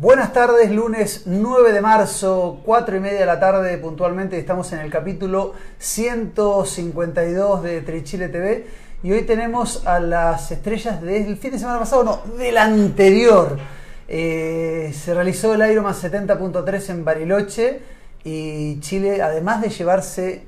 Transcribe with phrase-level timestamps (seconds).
[0.00, 4.78] Buenas tardes, lunes 9 de marzo, 4 y media de la tarde puntualmente, estamos en
[4.78, 8.64] el capítulo 152 de Trichile TV
[9.02, 13.58] y hoy tenemos a las estrellas del fin de semana pasado, no, del anterior.
[14.06, 17.82] Eh, se realizó el Ironman 70.3 en Bariloche
[18.22, 20.44] y Chile, además de llevarse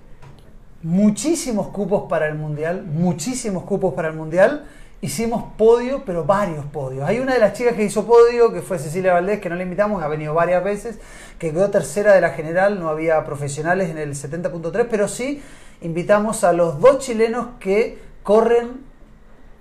[0.84, 4.64] muchísimos cupos para el Mundial, muchísimos cupos para el Mundial,
[5.02, 7.08] hicimos podio, pero varios podios.
[7.08, 9.62] Hay una de las chicas que hizo podio, que fue Cecilia Valdés, que no la
[9.62, 10.98] invitamos, ha venido varias veces,
[11.38, 15.42] que quedó tercera de la general, no había profesionales en el 70.3, pero sí
[15.80, 18.90] invitamos a los dos chilenos que corren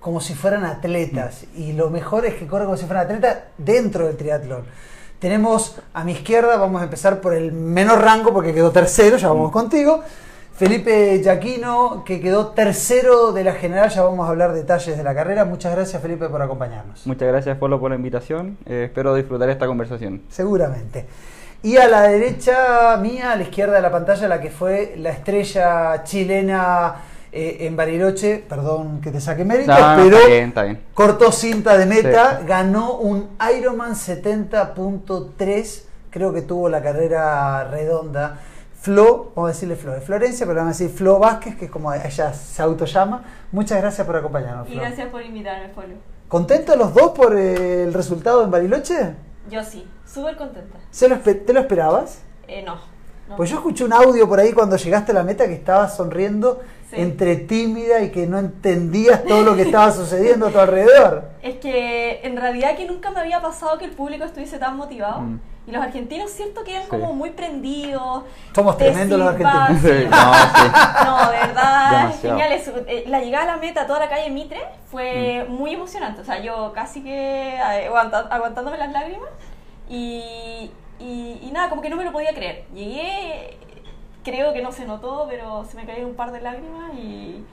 [0.00, 1.44] como si fueran atletas.
[1.54, 4.64] Y lo mejor es que corren como si fueran atletas dentro del triatlón.
[5.18, 9.28] Tenemos a mi izquierda, vamos a empezar por el menor rango porque quedó tercero, ya
[9.28, 10.02] vamos contigo.
[10.54, 15.14] Felipe Yaquino, que quedó tercero de la general, ya vamos a hablar detalles de la
[15.14, 15.44] carrera.
[15.46, 17.06] Muchas gracias Felipe por acompañarnos.
[17.06, 20.22] Muchas gracias Polo por la invitación, eh, espero disfrutar esta conversación.
[20.28, 21.06] Seguramente.
[21.62, 25.10] Y a la derecha mía, a la izquierda de la pantalla, la que fue la
[25.10, 26.94] estrella chilena
[27.32, 30.18] eh, en Bariloche, perdón que te saque mérito, pero
[30.94, 38.40] cortó cinta de meta, ganó un Ironman 70.3, creo que tuvo la carrera redonda
[38.80, 41.70] Flo, vamos a decirle Flo, de Florencia, pero vamos a decir Flo Vázquez, que es
[41.70, 43.22] como ella se autollama.
[43.52, 44.68] Muchas gracias por acompañarnos.
[44.68, 44.76] Flo.
[44.76, 45.84] Y gracias por invitarme, Flo.
[46.28, 49.14] ¿Contentos los dos por el resultado en Bariloche?
[49.50, 50.78] Yo sí, súper contenta.
[50.90, 52.22] ¿Te lo esperabas?
[52.48, 52.78] Eh, no,
[53.36, 56.60] Pues yo escuché un audio por ahí cuando llegaste a la meta que estabas sonriendo
[56.92, 61.24] entre tímida y que no entendías todo lo que estaba sucediendo a tu alrededor.
[61.42, 65.20] Es que en realidad que nunca me había pasado que el público estuviese tan motivado.
[65.20, 65.40] Mm.
[65.70, 68.24] Y los argentinos, cierto que eran como muy prendidos.
[68.52, 69.70] Somos tremendos los argentinos.
[71.04, 72.52] no, de verdad, genial.
[72.88, 74.60] Eh, la llegada a la meta, toda la calle Mitre,
[74.90, 75.52] fue mm.
[75.52, 76.22] muy emocionante.
[76.22, 79.28] O sea, yo casi que aguantándome las lágrimas.
[79.88, 82.64] Y, y, nada, como que no me lo podía creer.
[82.74, 83.56] Llegué,
[84.24, 87.44] creo que no se notó, pero se me cayeron un par de lágrimas y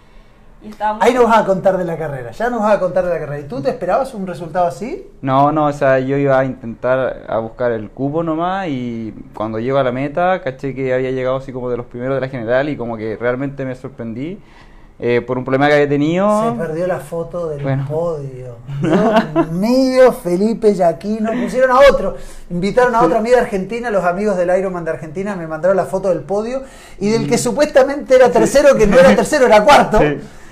[0.99, 3.19] Ahí nos vas a contar de la carrera, ya nos vas a contar de la
[3.19, 3.39] carrera.
[3.39, 5.07] ¿Y tú te esperabas un resultado así?
[5.21, 9.59] No, no, o sea, yo iba a intentar a buscar el cubo nomás y cuando
[9.59, 12.29] llego a la meta caché que había llegado así como de los primeros de la
[12.29, 14.39] general y como que realmente me sorprendí.
[14.99, 16.53] Eh, por un problema que había tenido.
[16.53, 18.55] Se perdió la foto del podio.
[18.81, 21.33] Dios mío, Felipe Yaquino.
[21.33, 22.15] Pusieron a otro.
[22.49, 26.09] Invitaron a otra amiga argentina, los amigos del Ironman de Argentina me mandaron la foto
[26.09, 26.63] del podio
[26.99, 27.39] y del que mm.
[27.39, 29.99] supuestamente era tercero, que no era tercero, era cuarto.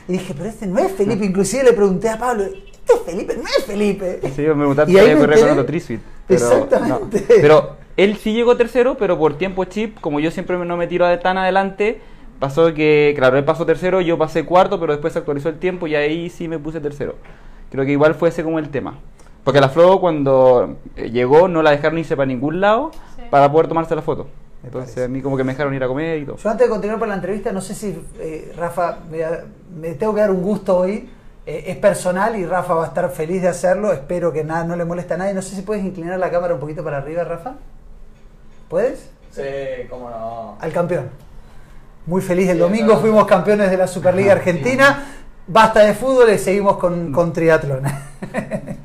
[0.07, 1.25] Y dije, pero este no es Felipe.
[1.25, 3.35] Inclusive le pregunté a Pablo, ¿este es Felipe?
[3.35, 4.19] No es Felipe.
[4.35, 6.01] Sí, me preguntaste si había corrido con otro Trisuit.
[6.27, 7.25] Pero, Exactamente.
[7.27, 11.17] Pero él sí llegó tercero, pero por tiempo chip, como yo siempre no me tiro
[11.19, 12.01] tan adelante,
[12.39, 15.87] pasó que, claro, él pasó tercero, yo pasé cuarto, pero después se actualizó el tiempo
[15.87, 17.15] y ahí sí me puse tercero.
[17.71, 18.99] Creo que igual fue ese como el tema.
[19.43, 22.91] Porque la Flo cuando eh, llegó no la dejaron irse para ningún lado
[23.29, 24.27] para poder tomarse la foto.
[24.63, 26.37] Entonces a mí como que me dejaron ir a comer y todo.
[26.37, 28.97] Yo antes de continuar para la entrevista, no sé si, eh, Rafa,
[29.75, 31.09] me, tengo que dar un gusto hoy.
[31.45, 33.93] Eh, es personal y Rafa va a estar feliz de hacerlo.
[33.93, 35.33] Espero que nada, no le moleste a nadie.
[35.33, 37.55] No sé si puedes inclinar la cámara un poquito para arriba, Rafa.
[38.69, 39.09] ¿Puedes?
[39.31, 39.41] Sí,
[39.89, 40.57] cómo no.
[40.59, 41.09] Al campeón.
[42.05, 42.49] Muy feliz.
[42.49, 45.05] El domingo fuimos campeones de la Superliga Argentina.
[45.47, 47.83] Basta de fútbol y seguimos con, con triatlón.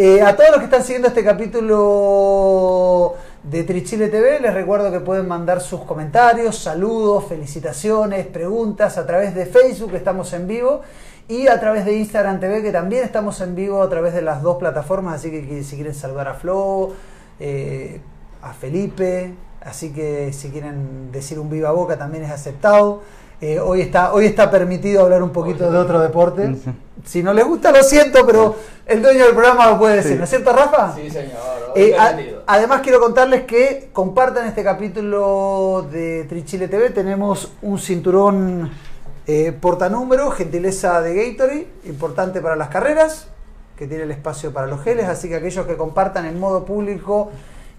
[0.00, 3.16] Eh, a todos los que están siguiendo este capítulo
[3.50, 4.40] de Trichile TV.
[4.40, 10.32] Les recuerdo que pueden mandar sus comentarios, saludos, felicitaciones, preguntas a través de Facebook, estamos
[10.32, 10.82] en vivo,
[11.28, 14.42] y a través de Instagram TV, que también estamos en vivo a través de las
[14.42, 15.16] dos plataformas.
[15.16, 16.92] Así que si quieren saludar a Flo,
[17.40, 18.00] eh,
[18.42, 23.02] a Felipe, así que si quieren decir un viva boca también es aceptado.
[23.40, 26.56] Eh, hoy, está, hoy está permitido hablar un poquito de otro deporte.
[27.04, 30.24] Si no les gusta, lo siento, pero el dueño del programa lo puede decir, ¿no
[30.24, 30.96] es cierto, Rafa?
[30.96, 31.38] Sí, señor.
[31.76, 31.94] Eh,
[32.46, 36.90] además, quiero contarles que compartan este capítulo de Trichile TV.
[36.90, 38.72] Tenemos un cinturón
[39.28, 43.28] eh, portanúmero, gentileza de Gatorade, importante para las carreras,
[43.76, 45.06] que tiene el espacio para los geles.
[45.06, 47.30] Así que aquellos que compartan en modo público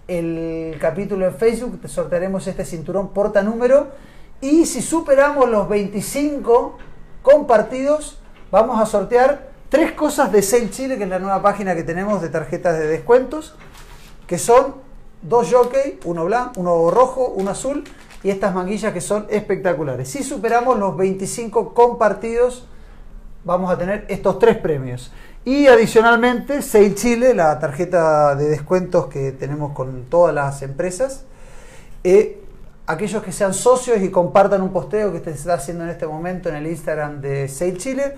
[0.08, 3.88] el capítulo en Facebook, te sortearemos este cinturón portanúmero
[4.40, 6.78] y si superamos los 25
[7.22, 8.18] compartidos,
[8.50, 12.22] vamos a sortear tres cosas de Sail Chile, que es la nueva página que tenemos
[12.22, 13.54] de tarjetas de descuentos,
[14.26, 14.76] que son
[15.22, 17.84] dos jockey, uno blanco, uno rojo, uno azul,
[18.22, 20.08] y estas manguillas que son espectaculares.
[20.08, 22.66] Si superamos los 25 compartidos,
[23.44, 25.12] vamos a tener estos tres premios.
[25.44, 31.24] Y adicionalmente, Sail Chile, la tarjeta de descuentos que tenemos con todas las empresas.
[32.04, 32.42] Eh,
[32.90, 36.48] aquellos que sean socios y compartan un posteo que se está haciendo en este momento
[36.48, 38.16] en el Instagram de Sail Chile,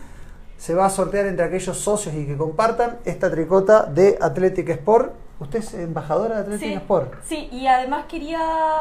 [0.57, 5.13] se va a sortear entre aquellos socios y que compartan esta tricota de Athletic Sport,
[5.41, 7.15] Usted es embajadora de Atlético Sí, Sport.
[7.25, 8.39] sí, y además quería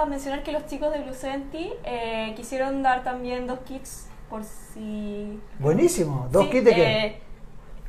[0.08, 5.40] mencionar que los chicos de Blue 70 eh, quisieron dar también dos kits por si...
[5.58, 6.28] Buenísimo.
[6.32, 7.22] ¿Dos Sí, kits de qué?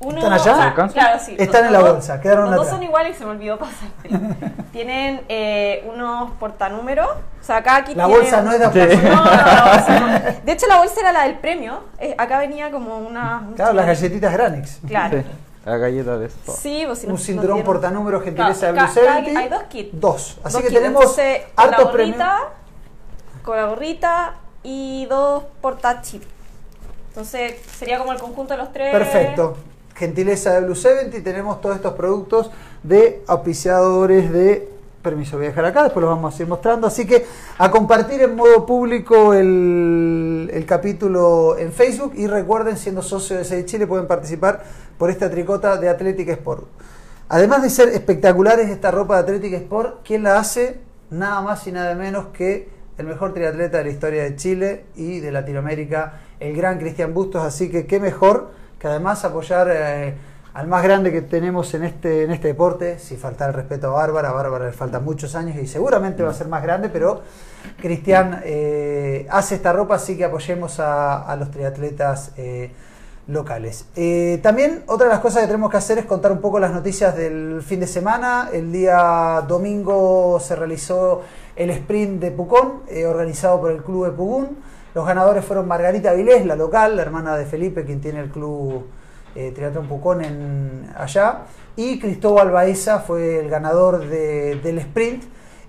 [0.05, 0.53] Uno, ¿Están allá?
[0.53, 0.93] o sea, ¿Alcanza?
[0.95, 1.37] claro, sí.
[1.39, 4.19] Están los- en la bolsa, quedaron Los dos son iguales y se me olvidó pasártelo.
[4.73, 7.09] Tienen eh, unos portanúmeros.
[7.09, 9.01] O sea, cada kit La bolsa no es de Sí.
[9.05, 9.25] No, no, no,
[9.87, 10.45] sí, no.
[10.45, 11.81] De hecho, la bolsa era la del premio.
[11.99, 13.45] Eh, acá venía como una.
[13.49, 14.81] un Claro, las galletitas Granix.
[14.87, 15.19] Claro.
[15.19, 15.25] Sí,
[15.65, 16.37] la galleta de eso.
[16.57, 19.41] Sí, pues si Un cinturón portanúmero gentileza de Claro, Blue cada- 70.
[19.41, 20.01] Hay dos kits.
[20.01, 20.39] Dos.
[20.43, 20.81] Así Dos que kits.
[20.81, 22.17] tenemos Entonces, con la hartos premios.
[22.19, 22.39] gorrita,
[23.45, 24.35] con la gorrita
[24.65, 26.23] y dos portachip.
[27.09, 28.91] Entonces sería como el conjunto de los tres.
[28.93, 29.57] Perfecto.
[30.03, 32.51] Gentileza de Blue 70 y tenemos todos estos productos
[32.83, 34.69] de auspiciadores de...
[35.01, 36.87] Permiso, dejar acá, después los vamos a ir mostrando.
[36.89, 37.25] Así que
[37.59, 43.65] a compartir en modo público el, capítulo en Facebook y recuerden, siendo socios de Sede
[43.65, 44.63] Chile, pueden participar
[44.99, 46.65] por esta tricota de Athletic Sport.
[47.29, 50.81] Además de ser espectaculares esta ropa de Athletic Sport, ¿quién la hace?
[51.11, 52.69] Nada más y nada menos que
[52.99, 57.43] el mejor triatleta de la historia de Chile y de Latinoamérica, el gran Cristian Bustos.
[57.43, 60.13] Así que qué mejor que además apoyar eh,
[60.55, 63.91] al más grande que tenemos en este, en este deporte, si falta el respeto a
[63.91, 67.23] Bárbara, a Bárbara le faltan muchos años y seguramente va a ser más grande, pero
[67.81, 72.73] Cristian eh, hace esta ropa, así que apoyemos a, los triatletas eh,
[73.29, 73.87] locales.
[74.43, 77.17] También otra de las cosas que tenemos que hacer es contar un poco las noticias
[77.17, 78.49] del fin de semana.
[78.53, 81.23] El día domingo se realizó
[81.55, 84.72] el sprint de Pucón, organizado por el Club de Pugún.
[84.95, 88.87] Los ganadores fueron Margarita Vilés, la local, la hermana de Felipe, quien tiene el club
[89.35, 90.21] eh, Triatlón Pucón
[90.97, 91.39] allá.
[91.77, 95.25] Y Cristóbal Baeza fue el ganador de- del sprint.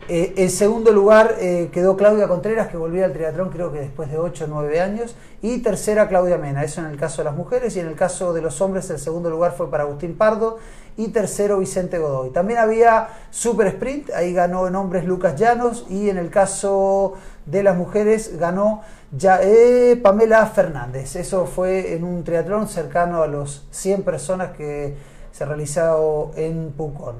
[0.09, 4.11] Eh, en segundo lugar eh, quedó Claudia Contreras, que volvía al triatlón creo que después
[4.11, 5.15] de 8 o 9 años.
[5.41, 7.77] Y tercera Claudia Mena, eso en el caso de las mujeres.
[7.77, 10.57] Y en el caso de los hombres el segundo lugar fue para Agustín Pardo.
[10.97, 12.31] Y tercero Vicente Godoy.
[12.31, 15.85] También había Super Sprint, ahí ganó en hombres Lucas Llanos.
[15.89, 17.13] Y en el caso
[17.45, 18.81] de las mujeres ganó
[19.15, 21.15] ya, eh, Pamela Fernández.
[21.15, 24.95] Eso fue en un triatlón cercano a los 100 personas que
[25.31, 27.15] se realizó en Pucón.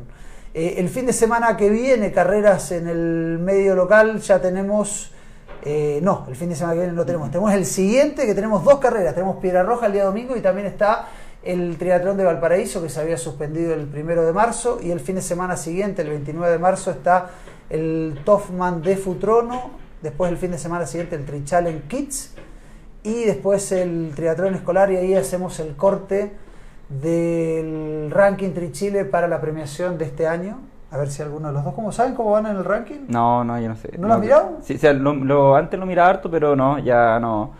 [0.54, 5.12] Eh, el fin de semana que viene, carreras en el medio local, ya tenemos.
[5.66, 7.32] eh, no, el fin de semana que viene no tenemos.
[7.32, 9.14] Tenemos el siguiente, que tenemos dos carreras.
[9.14, 11.08] Tenemos Piedra Roja el día domingo y también está
[11.44, 14.80] el triatlón de Valparaíso, que se había suspendido el primero de marzo.
[14.82, 17.30] Y el fin de semana siguiente, el 29 de marzo, está
[17.70, 19.83] el Toffman de Futrono.
[20.04, 22.36] Después, el fin de semana siguiente, el Trichallenge Kids.
[23.04, 24.92] Y después el triatlón escolar.
[24.92, 26.34] Y ahí hacemos el corte
[26.90, 30.60] del ranking Trichile para la premiación de este año.
[30.92, 33.06] A ver si alguno de los dos, ¿cómo saben cómo van en el ranking?
[33.08, 33.98] No, no, yo no sé.
[33.98, 34.58] ¿No lo has mirado?
[34.62, 37.52] Sí, o sea, lo, lo- antes lo miraba harto, pero no, ya no.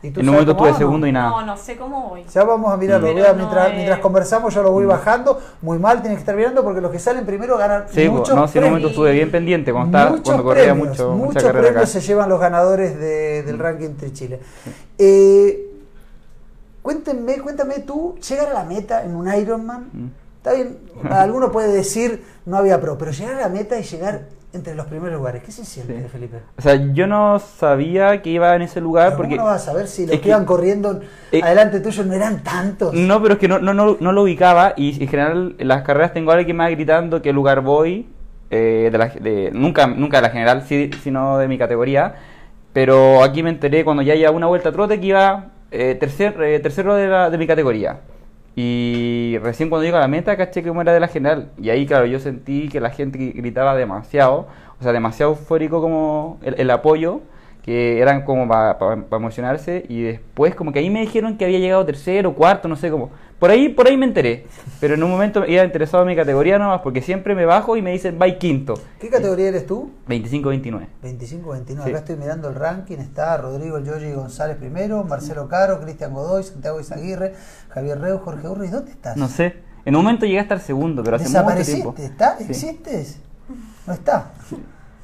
[0.00, 1.30] ¿Y tú En un momento estuve segundo y nada.
[1.30, 2.24] No, no sé cómo voy.
[2.32, 3.06] Ya vamos a mirarlo.
[3.08, 5.40] Pero Voy a- no mientras, es- mientras conversamos yo lo voy bajando.
[5.60, 7.94] Muy mal, tienes que estar mirando porque los que salen primero ganan Mm.
[7.94, 10.64] Sí, muchos no, si en un momento estuve bien pendiente cuando, estaba, Muchos cuando corría
[10.66, 12.00] premios, mucho, muchos mucha carrera premios acá.
[12.00, 14.38] se llevan los ganadores de- del ranking Trichile.
[14.98, 15.64] Eh,
[16.82, 19.88] cuéntenme, cuéntame tú, llegar a la meta en un Ironman.
[19.92, 20.06] Mm.
[20.36, 20.78] Está bien,
[21.10, 24.22] alguno puede decir no había pro, pero llegar a la meta y llegar
[24.52, 26.08] entre los primeros lugares, ¿qué se siente, Sí.
[26.08, 26.38] Felipe?
[26.56, 29.36] O sea, yo no sabía que iba en ese lugar porque...
[29.36, 31.00] ¿Cómo no vas a saber si los es que iban corriendo
[31.32, 32.94] eh, adelante tuyo no eran tantos?
[32.94, 35.82] No, pero es que no, no, no, no lo ubicaba y en general en las
[35.82, 38.08] carreras tengo a alguien que me va gritando qué lugar voy,
[38.50, 42.14] eh, de la, de, nunca, nunca de la general, sí, sino de mi categoría,
[42.72, 46.40] pero aquí me enteré cuando ya llevaba una vuelta a trote que iba eh, tercer,
[46.42, 48.00] eh, tercero de, la, de mi categoría.
[48.60, 51.52] Y recién cuando llego a la meta caché que era de la general.
[51.62, 54.48] Y ahí, claro, yo sentí que la gente gritaba demasiado,
[54.80, 57.20] o sea, demasiado eufórico como el, el apoyo,
[57.62, 58.76] que eran como para
[59.12, 59.86] emocionarse.
[59.88, 63.10] Y después como que ahí me dijeron que había llegado tercero, cuarto, no sé cómo.
[63.38, 64.46] Por ahí, por ahí me enteré.
[64.80, 67.82] Pero en un momento iba interesado en mi categoría nomás, porque siempre me bajo y
[67.82, 68.74] me dicen, va quinto.
[68.98, 69.92] ¿Qué categoría eres tú?
[70.08, 70.86] 25-29.
[71.02, 71.66] 25-29.
[71.66, 71.90] Sí.
[71.90, 72.98] Acá estoy mirando el ranking.
[72.98, 77.34] Está Rodrigo El Yoyi González primero, Marcelo Caro, Cristian Godoy, Santiago Izaguirre,
[77.68, 78.68] Javier Reu, Jorge Urri.
[78.68, 79.16] ¿Dónde estás?
[79.16, 79.56] No sé.
[79.84, 81.94] En un momento llegué a estar segundo, pero hace mucho tiempo.
[81.94, 82.04] ¿Desapareciste?
[82.04, 82.38] ¿Está?
[82.38, 82.44] Sí.
[82.48, 83.20] ¿Existes?
[83.86, 84.32] No está.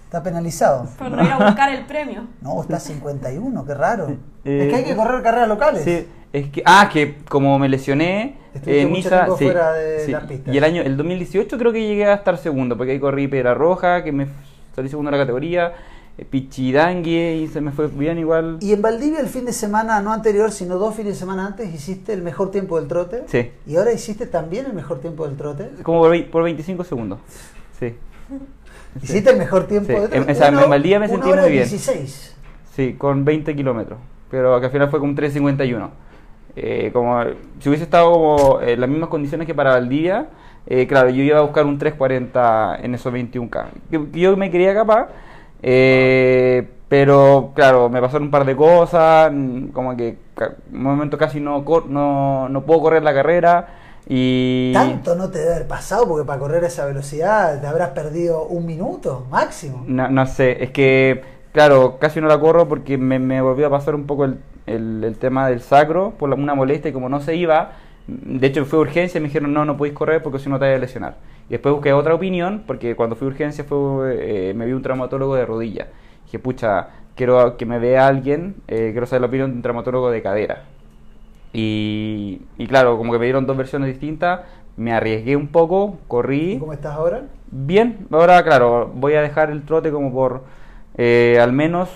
[0.05, 0.87] Está penalizado.
[0.99, 2.27] Por no ir a buscar el premio.
[2.41, 4.09] No, está 51, qué raro.
[4.45, 5.85] Eh, es que hay que correr carreras locales.
[5.85, 10.13] Sí, es que, ah, que como me lesioné mucho Niza, sí, fuera de sí.
[10.13, 10.55] las pistas.
[10.55, 13.55] y el año, el 2018 creo que llegué a estar segundo, porque ahí corrí Piedra
[13.55, 14.27] Roja, que me
[14.75, 15.73] salí segundo en la categoría,
[16.19, 18.59] eh, Pichidangue y se me fue bien igual.
[18.61, 21.73] Y en Valdivia el fin de semana, no anterior, sino dos fines de semana antes,
[21.73, 23.23] hiciste el mejor tiempo del trote.
[23.27, 23.51] Sí.
[23.67, 25.71] Y ahora hiciste también el mejor tiempo del trote.
[25.83, 27.19] Como por, por 25 segundos.
[27.79, 27.95] Sí.
[29.03, 30.17] Hiciste el mejor tiempo Sí, del trote.
[30.17, 31.65] en- o sea, en Valdivia me sentí hora muy bien.
[31.65, 32.35] 16.
[32.77, 33.99] Sí, con 20 kilómetros.
[34.31, 35.91] Pero que al final fue con 3.51.
[36.57, 37.21] Eh, como
[37.59, 40.29] si hubiese estado como en las mismas condiciones que para Valdivia,
[40.67, 43.67] eh, claro, yo iba a buscar un 340 en esos 21K.
[44.13, 45.09] Yo me quería capaz,
[45.63, 51.19] eh, pero claro, me pasaron un par de cosas, mm, como que en un momento
[51.19, 53.69] casi no, no, no puedo correr la carrera.
[54.07, 54.73] Y...
[54.75, 58.45] Tanto no te debe haber pasado porque para correr a esa velocidad te habrás perdido
[58.45, 59.83] un minuto máximo.
[59.87, 63.71] No, no sé, es que, claro, casi no la corro porque me, me volvió a
[63.71, 67.37] pasar un poco el, el, tema del sacro por una molestia y como no se
[67.37, 67.73] iba,
[68.07, 70.67] de hecho fue urgencia y me dijeron no, no podéis correr porque si no te
[70.67, 71.17] vas a lesionar.
[71.49, 74.83] Y después busqué otra opinión porque cuando fui a urgencia fue, eh, me vi un
[74.83, 75.89] traumatólogo de rodilla.
[76.25, 80.11] Dije, pucha, quiero que me vea alguien, eh, quiero saber la opinión de un traumatólogo
[80.11, 80.65] de cadera.
[81.53, 84.41] Y, y, claro, como que me dieron dos versiones distintas,
[84.77, 86.59] me arriesgué un poco, corrí.
[86.59, 87.27] ¿Cómo estás ahora?
[87.51, 90.43] Bien, ahora claro, voy a dejar el trote como por
[90.97, 91.89] eh, al menos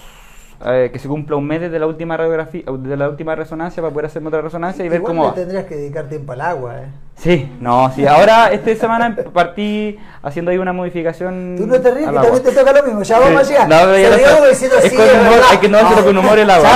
[0.66, 3.92] eh, que se cumpla un mes desde la última radiografía, de la última resonancia para
[3.92, 5.32] poder hacerme otra resonancia y ver cómo.
[5.32, 6.88] tendrías que dedicar tiempo al agua, ¿eh?
[7.14, 8.06] Sí, no, sí.
[8.06, 11.56] Ahora, esta semana partí haciendo ahí una modificación.
[11.58, 13.02] Tú no te ríes, que también te toca lo mismo.
[13.02, 13.68] Ya vamos a llegar.
[13.68, 16.68] No, ya es con humor, hay que no hacerlo con humor el agua.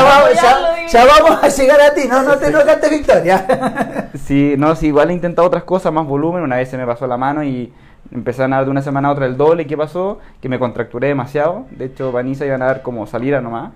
[0.89, 4.11] Ya, vamos a llegar a ti, no, no te no cantes victoria.
[4.27, 6.43] sí, no, sí, igual he intentado otras cosas, más volumen.
[6.43, 7.73] Una vez se me pasó la mano y
[8.13, 9.63] empecé a nadar de una semana a otra el doble.
[9.63, 10.19] ¿Y qué pasó?
[10.41, 11.67] Que me contracturé demasiado.
[11.71, 13.73] De hecho, Vanessa iba a nadar como salida nomás.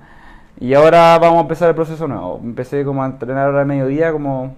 [0.59, 2.40] Y ahora vamos a empezar el proceso nuevo.
[2.43, 4.57] Empecé como a entrenar ahora al mediodía como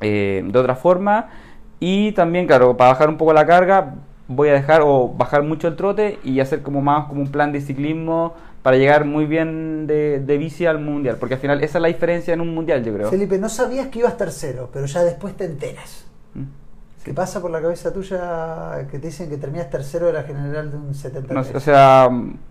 [0.00, 1.28] eh, de otra forma.
[1.78, 3.94] Y también, claro, para bajar un poco la carga,
[4.28, 7.52] voy a dejar o bajar mucho el trote y hacer como más como un plan
[7.52, 11.78] de ciclismo para llegar muy bien de, de, bici al mundial, porque al final esa
[11.78, 13.10] es la diferencia en un mundial, yo creo.
[13.10, 16.01] Felipe, no sabías que ibas tercero, pero ya después te enteras.
[17.04, 20.70] ¿Qué pasa por la cabeza tuya que te dicen que terminas tercero de la general
[20.70, 21.54] de un 73?
[21.54, 22.08] o sea,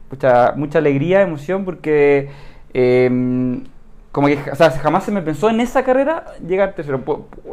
[0.10, 2.30] mucha, mucha alegría, emoción, porque
[2.74, 3.62] eh,
[4.12, 7.02] como que o sea, jamás se me pensó en esa carrera llegar tercero.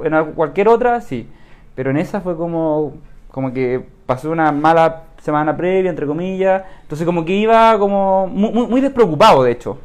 [0.02, 1.28] En cualquier otra, sí.
[1.74, 2.94] Pero en esa fue como,
[3.30, 6.64] como que pasó una mala semana previa, entre comillas.
[6.82, 9.78] Entonces como que iba como muy, muy despreocupado, de hecho.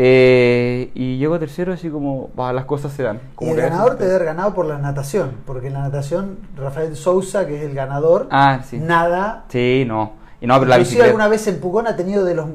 [0.00, 3.20] Eh, y llego tercero así como, las cosas se dan.
[3.40, 6.94] y el ganador te debe haber ganado por la natación, porque en la natación Rafael
[6.94, 8.78] Sousa, que es el ganador, ah, sí.
[8.78, 9.46] nada.
[9.48, 10.12] Sí, no.
[10.40, 12.46] Y no, pero la alguna vez en Pucón ha tenido de los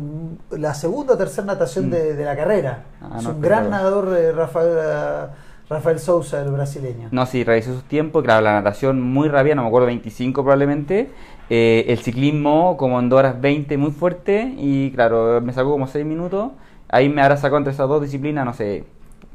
[0.51, 2.21] la segunda o tercera natación de, mm.
[2.21, 2.83] la carrera.
[3.01, 5.27] Ah, es un gran nadador eh, Rafael, eh,
[5.69, 7.09] Rafael Sousa, el brasileño.
[7.11, 11.11] No, sí, realizó sus tiempos, claro, la natación muy rápida, no me acuerdo, 25 probablemente.
[11.49, 15.87] Eh, el ciclismo como en 2 horas 20 muy fuerte y claro, me sacó como
[15.87, 16.51] 6 minutos
[16.93, 18.85] Ahí me habrá sacado entre esas dos disciplinas, no sé,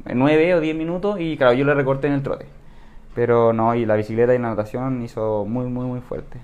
[0.05, 2.45] 9 o 10 minutos y claro, yo le recorté en el trote.
[3.13, 6.39] Pero no, y la bicicleta y la natación hizo muy, muy, muy fuerte.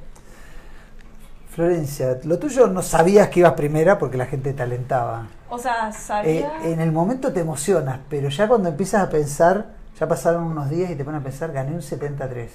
[1.51, 5.27] Florencia, lo tuyo no sabías que ibas primera porque la gente te alentaba.
[5.49, 6.31] O sea, sabía.
[6.31, 9.67] Eh, en el momento te emocionas, pero ya cuando empiezas a pensar,
[9.97, 12.51] ya pasaron unos días y te pones a pensar, gané un 73.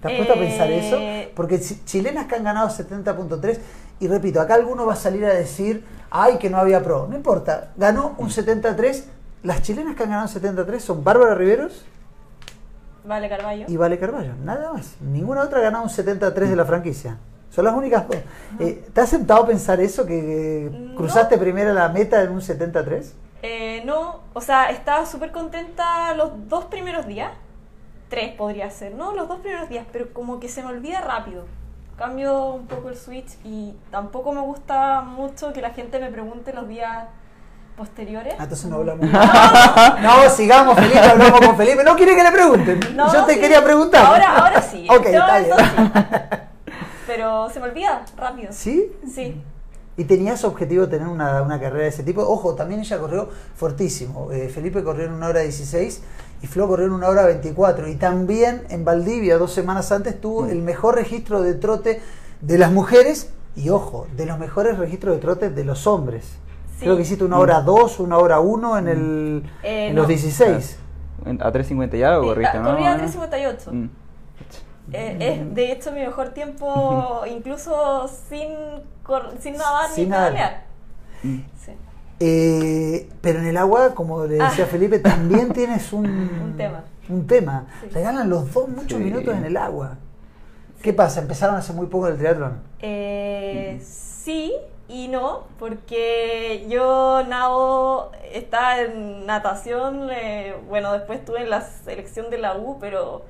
[0.00, 0.96] ¿Te has puesto a pensar eso?
[0.96, 3.58] Eh, porque chilenas que han ganado 70.3,
[4.00, 7.06] y repito, acá alguno va a salir a decir, ay, que no había pro.
[7.08, 9.08] No importa, ganó un 73.
[9.42, 11.84] Las chilenas que han ganado 73 son Bárbara Riveros.
[13.04, 13.66] Vale Carballo.
[13.68, 14.96] Y Vale Carballo, nada más.
[15.00, 17.18] Ninguna otra ha ganado un 73 de la franquicia.
[17.50, 18.16] Son las únicas dos.
[18.58, 20.04] Eh, ¿Te has sentado a pensar eso?
[20.04, 23.14] ¿Que cruzaste primero la meta en un 73?
[23.42, 27.30] Eh, no, o sea, estaba súper contenta los dos primeros días.
[28.08, 29.14] Tres podría ser, ¿no?
[29.14, 31.44] Los dos primeros días, pero como que se me olvida rápido
[31.96, 36.52] cambio un poco el switch y tampoco me gusta mucho que la gente me pregunte
[36.52, 37.06] los días
[37.76, 38.34] posteriores.
[38.38, 39.06] Ah, entonces no hablamos.
[40.02, 41.84] no, sigamos, Felipe, hablamos con Felipe.
[41.84, 42.80] No quiere que le pregunten.
[42.96, 44.06] Yo te quería preguntar.
[44.06, 44.86] Ahora, ahora sí.
[44.90, 45.56] ok, está bien.
[47.06, 48.52] Pero se me olvida rápido.
[48.52, 48.92] ¿Sí?
[49.12, 49.40] Sí.
[49.98, 52.20] ¿Y tenías objetivo tener una, una, carrera de ese tipo?
[52.20, 54.30] Ojo, también ella corrió fortísimo.
[54.30, 56.02] Eh, Felipe corrió en una hora 16
[56.42, 57.88] y Flo corrió en una hora 24.
[57.88, 60.50] Y también en Valdivia, dos semanas antes, tuvo mm.
[60.50, 62.00] el mejor registro de trote
[62.40, 66.38] de las mujeres y, ojo, de los mejores registros de trote de los hombres.
[66.78, 70.78] Creo que hiciste una hora 2, una hora 1 en, el, eh, en los 16.
[71.24, 72.58] ¿A 3.50 ya o corriste?
[72.58, 73.72] no, a 3.58.
[73.72, 73.88] Mm.
[74.92, 78.50] Eh, es de hecho mi mejor tiempo, incluso sin,
[79.40, 80.64] sin nadar sin ni nadar.
[81.22, 81.38] Mm.
[81.58, 81.72] Sí.
[82.18, 84.68] Eh, pero en el agua, como le decía ah.
[84.70, 86.84] Felipe, también tienes un, un tema.
[87.08, 87.66] Un tema.
[87.92, 89.96] Regalan los dos muchos minutos en el agua.
[90.82, 91.20] ¿Qué pasa?
[91.20, 92.60] ¿Empezaron hace muy poco el triatlón?
[92.80, 94.52] Eh, sí
[94.88, 102.30] y no, porque yo nado, estaba en natación, eh, bueno, después estuve en la selección
[102.30, 103.24] de la U, pero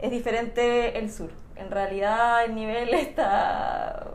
[0.00, 1.30] es diferente el sur.
[1.56, 4.06] En realidad el nivel está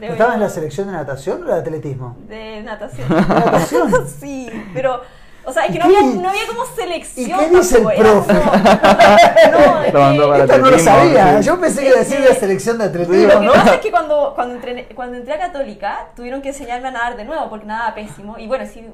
[0.00, 2.16] ¿Estabas en la selección de natación o de atletismo?
[2.28, 3.08] De natación.
[3.08, 4.08] ¿De natación?
[4.20, 5.02] sí, pero,
[5.44, 7.30] O sea, es que no había, no había, como selección.
[7.30, 8.34] ¿Y qué dice el profe?
[9.92, 11.40] No, no, Esto no lo sabía.
[11.40, 13.40] Yo pensé que iba a decir la selección de atletismo.
[13.40, 16.88] Lo que pasa es que cuando, cuando, entré, cuando entré a Católica tuvieron que enseñarme
[16.88, 18.38] a nadar de nuevo porque nadaba pésimo.
[18.38, 18.86] Y bueno, sí,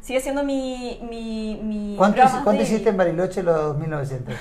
[0.00, 1.00] sigue siendo mi...
[1.02, 4.34] mi, mi ¿Cuánto, ¿cuánto hiciste en Bariloche los 1900?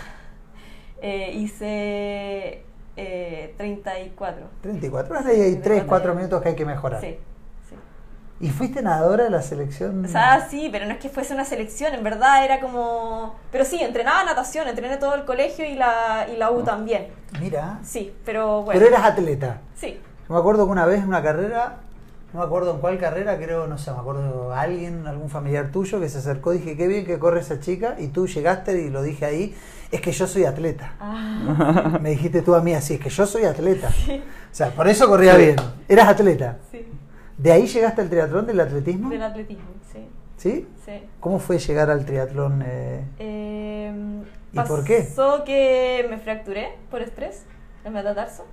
[1.01, 2.63] Eh, hice
[2.99, 4.45] eh, 34.
[4.61, 5.15] 34.
[5.17, 7.01] Ahora hay 3, 4 minutos que hay que mejorar.
[7.01, 7.17] Sí.
[8.41, 10.05] ¿Y fuiste nadadora de la selección?
[10.05, 13.35] O sea, sí, pero no es que fuese una selección, en verdad era como...
[13.51, 17.07] Pero sí, entrenaba natación, entrené todo el colegio y la, y la U también.
[17.41, 17.79] Mira.
[17.83, 18.79] Sí, pero bueno.
[18.79, 19.59] Pero eras atleta.
[19.75, 19.99] Sí.
[20.29, 21.79] me acuerdo que una vez en una carrera,
[22.31, 25.99] no me acuerdo en cuál carrera, creo, no sé, me acuerdo alguien, algún familiar tuyo
[25.99, 29.01] que se acercó dije, qué bien que corre esa chica, y tú llegaste y lo
[29.01, 29.53] dije ahí,
[29.91, 30.93] es que yo soy atleta.
[30.99, 31.97] Ah.
[32.01, 33.91] Me dijiste tú a mí así, es que yo soy atleta.
[33.91, 34.21] Sí.
[34.51, 35.55] O sea, por eso corría bien.
[35.87, 36.57] Eras atleta.
[36.71, 36.85] Sí.
[37.37, 39.09] ¿De ahí llegaste al triatlón del atletismo?
[39.09, 40.07] Del atletismo, sí.
[40.37, 40.67] ¿Sí?
[40.85, 41.03] Sí.
[41.19, 42.63] ¿Cómo fue llegar al triatlón?
[42.65, 43.05] Eh?
[43.19, 44.99] Eh, ¿Y por qué?
[45.01, 47.45] Pasó que me fracturé por estrés,
[47.85, 48.45] el metatarso.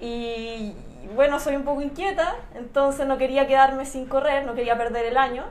[0.00, 0.74] Y
[1.14, 5.16] bueno, soy un poco inquieta, entonces no quería quedarme sin correr, no quería perder el
[5.16, 5.44] año.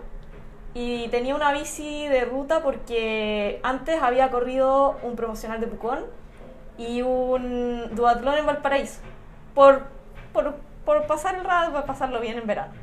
[0.74, 6.06] Y tenía una bici de ruta porque antes había corrido un promocional de Pucón
[6.78, 9.00] y un duatlón en Valparaíso.
[9.56, 9.84] Por,
[10.32, 10.56] por
[10.90, 12.74] por pasar el rato, para pasarlo bien en verano.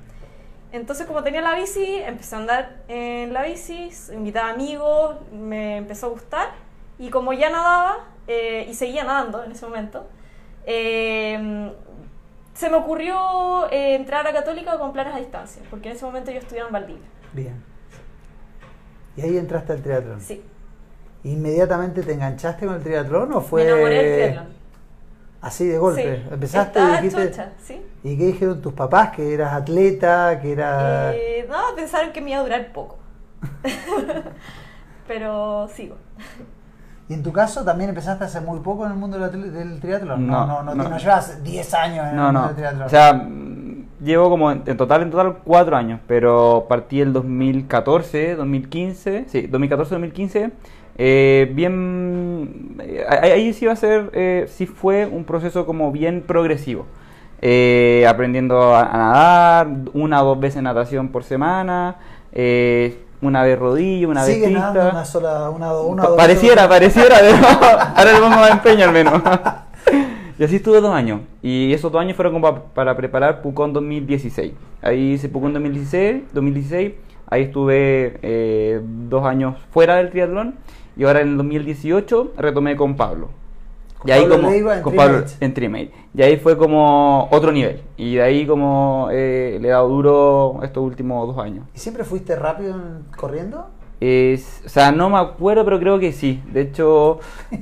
[0.71, 6.07] Entonces, como tenía la bici, empecé a andar en la bici, invitaba amigos, me empezó
[6.07, 6.51] a gustar.
[7.01, 10.07] Y como ya nadaba, eh, y seguía nadando en ese momento,
[10.67, 11.73] eh,
[12.55, 16.31] se me ocurrió eh, entrar a Católica con planes a distancia, porque en ese momento
[16.31, 17.09] yo estudiaba en Valdivia.
[17.33, 17.76] Bien.
[19.17, 20.21] ¿Y ahí entraste al triatlón?
[20.21, 20.43] Sí.
[21.25, 23.65] ¿Inmediatamente te enganchaste con el triatlón o fue...?
[23.65, 24.57] Me enamoré del triatlón.
[25.41, 26.17] Así de golpe.
[26.17, 26.29] Sí.
[26.33, 27.31] Empezaste Estaba y dijiste.
[27.31, 27.81] chocha, ¿sí?
[28.03, 29.11] ¿Y qué dijeron tus papás?
[29.11, 31.15] Que eras atleta, que era.
[31.15, 32.99] Eh, no, pensaron que me iba a durar poco.
[35.07, 35.97] Pero sigo.
[37.09, 40.27] ¿Y en tu caso también empezaste hace muy poco en el mundo del, triatlón?
[40.27, 40.89] No, no, no, no.
[40.89, 42.47] no llevas 10 años en No, el mundo no.
[42.49, 42.87] del triatlón.
[42.87, 43.13] O sea,
[44.03, 49.49] llevo como en en total, en total, cuatro años, pero partí el 2014, 2015, sí,
[49.51, 50.51] 2014-2015.
[50.99, 55.93] Eh, bien, eh, ahí ahí sí va a ser, eh, sí fue un proceso como
[55.93, 56.87] bien progresivo.
[57.43, 61.97] Eh, aprendiendo a, a nadar, una o dos veces natación por semana,
[62.33, 64.73] eh, una vez rodillo, una vez Sigue pista.
[64.73, 66.95] nadando una sola, una, una dos pareciera, veces.
[66.95, 67.47] pareciera, pero
[67.97, 69.23] ahora le pongo más empeño al menos.
[70.39, 71.21] y así estuve dos años.
[71.43, 74.53] Y esos dos años fueron como pa- para preparar Pucón 2016.
[74.83, 76.93] Ahí hice Pucón 2016, 2016.
[77.29, 80.55] Ahí estuve eh, dos años fuera del triatlón.
[80.97, 83.29] Y ahora en el 2018 retomé con Pablo.
[83.99, 85.91] Con y ahí Pablo como Leiva en con Pablo en Trimate.
[86.15, 87.81] Y ahí fue como otro nivel.
[87.97, 91.67] Y de ahí como eh, le he dado duro estos últimos dos años.
[91.75, 93.69] ¿Y siempre fuiste rápido en- corriendo?
[94.01, 96.43] Es, o sea, no me acuerdo, pero creo que sí.
[96.53, 97.13] De hecho,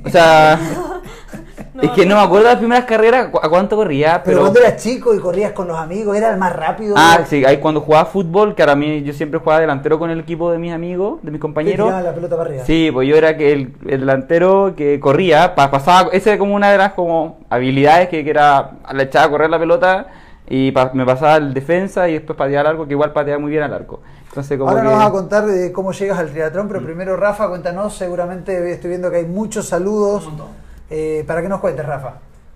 [0.05, 0.59] o sea,
[1.73, 4.39] No, es que no me acuerdo de las primeras carreras, a cuánto corría, Pero, pero...
[4.41, 6.95] cuando eras chico y corrías con los amigos, ¿era el más rápido?
[6.97, 10.19] Ah, sí, ahí cuando jugaba fútbol, que ahora mí yo siempre jugaba delantero con el
[10.19, 11.91] equipo de mis amigos, de mis compañeros.
[12.03, 12.65] la pelota para arriba.
[12.65, 16.55] Sí, pues yo era que el, el delantero que corría, pa- pasaba, esa era como
[16.55, 20.07] una de las como habilidades que, que era, le echaba a correr la pelota
[20.47, 23.51] y pa- me pasaba el defensa y después pateaba al arco, que igual pateaba muy
[23.51, 24.01] bien al arco.
[24.27, 24.89] Entonces como Ahora que...
[24.89, 28.89] nos vas a contar de cómo llegas al triatlón, pero primero Rafa, cuéntanos, seguramente estoy
[28.89, 30.25] viendo que hay muchos saludos.
[30.27, 30.64] Un montón.
[30.89, 32.15] Eh, para que nos cuentes, Rafa.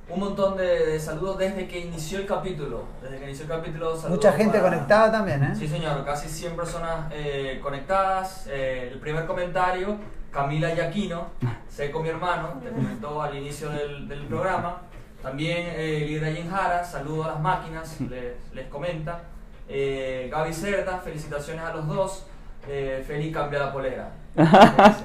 [0.10, 2.84] Un montón de, de saludos desde que inició el capítulo.
[3.02, 5.56] Desde que inició el capítulo, saludos Mucha gente para- conectada también, ¿eh?
[5.56, 8.48] Sí, señor, casi 100 personas eh, conectadas.
[8.50, 9.98] Eh, el primer comentario,
[10.32, 11.28] Camila Yaquino,
[11.70, 14.82] sé con mi hermano, te comentó al inicio del, del programa.
[15.22, 19.20] También eh, Lidra Jara, saludo a las máquinas, les, les comenta.
[19.68, 22.26] Eh, Gaby Cerda, felicitaciones a los dos.
[22.68, 24.10] Eh, Feli cambia la polera.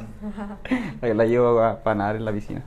[1.03, 2.63] La llevo a, para nadar en la piscina.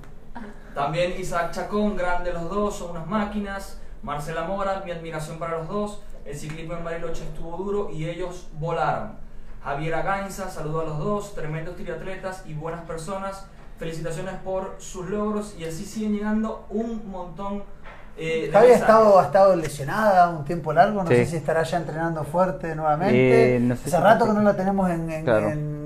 [0.77, 3.79] También Isaac Chacón, grande los dos, son unas máquinas.
[4.03, 6.01] Marcela Mora, mi admiración para los dos.
[6.23, 9.13] El ciclismo en Bariloche estuvo duro y ellos volaron.
[9.63, 13.47] Javier Againza, saludo a los dos, tremendos triatletas y buenas personas.
[13.79, 17.63] Felicitaciones por sus logros y así siguen llegando un montón
[18.19, 21.15] eh, de Javi ha estado, ha estado lesionada un tiempo largo, no Sí.
[21.17, 23.55] sé si estará ya entrenando fuerte nuevamente.
[23.55, 25.49] Eh, no sé Hace si- rato que no la tenemos en, en- Claro.
[25.49, 25.76] en-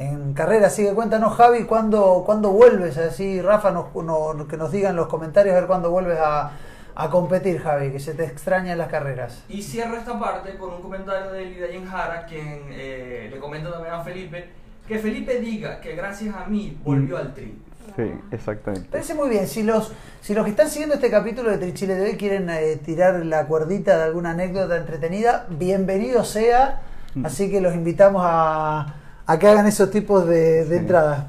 [0.00, 2.96] en carrera, así que cuéntanos Javi, ¿cuándo, cuándo vuelves?
[2.96, 6.52] Así Rafa, nos, no- que nos diga en los comentarios a ver cuándo vuelves a,
[6.94, 9.42] a competir Javi, que se te extrañan las carreras.
[9.48, 13.92] Y cierro esta parte con un comentario de Lidia Jara, quien eh, le comenta también
[13.94, 14.48] a Felipe,
[14.88, 17.58] que Felipe diga que gracias a mí volvió al tri.
[17.96, 18.88] Sí, exactamente.
[18.90, 19.46] Parece muy bien.
[19.48, 23.26] Si los, si los que están siguiendo este capítulo de Trichile TV quieren eh, tirar
[23.26, 26.80] la cuerdita de alguna anécdota entretenida, bienvenido sea.
[27.24, 28.94] Así que los invitamos a,
[29.30, 31.26] a que hagan esos tipos de, de entradas.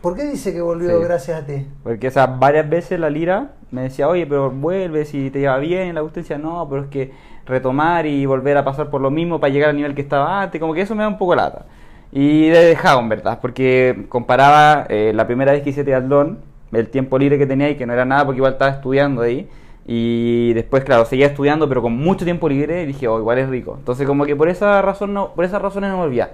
[0.00, 1.04] ¿Por qué dice que volvió Sí.
[1.04, 1.66] gracias a ti?
[1.82, 5.58] Porque, o sea, varias veces la lira me decía, oye, pero vuelve si te lleva
[5.58, 5.94] bien.
[5.94, 7.12] La decía, no, pero es que
[7.44, 10.60] retomar y volver a pasar por lo mismo para llegar al nivel que estaba antes,
[10.60, 11.66] como que eso me da un poco lata.
[12.10, 16.38] Y he dejado, en verdad, porque comparaba eh, la primera vez que hice triatlón,
[16.72, 19.48] el tiempo libre que tenía y que no era nada porque igual estaba estudiando ahí.
[19.86, 23.48] Y después, claro, seguía estudiando, pero con mucho tiempo libre, y dije, oh, igual es
[23.48, 23.74] rico.
[23.78, 26.30] Entonces, como que por esa razón no, por esas razones no volvía.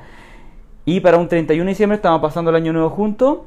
[0.89, 3.41] Y para un 31 de diciembre estábamos pasando el año nuevo juntos.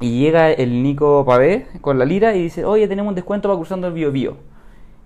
[0.00, 3.58] Y llega el Nico Pavé con la lira y dice, oye, tenemos un descuento para
[3.58, 4.36] cruzando el Bio Bio.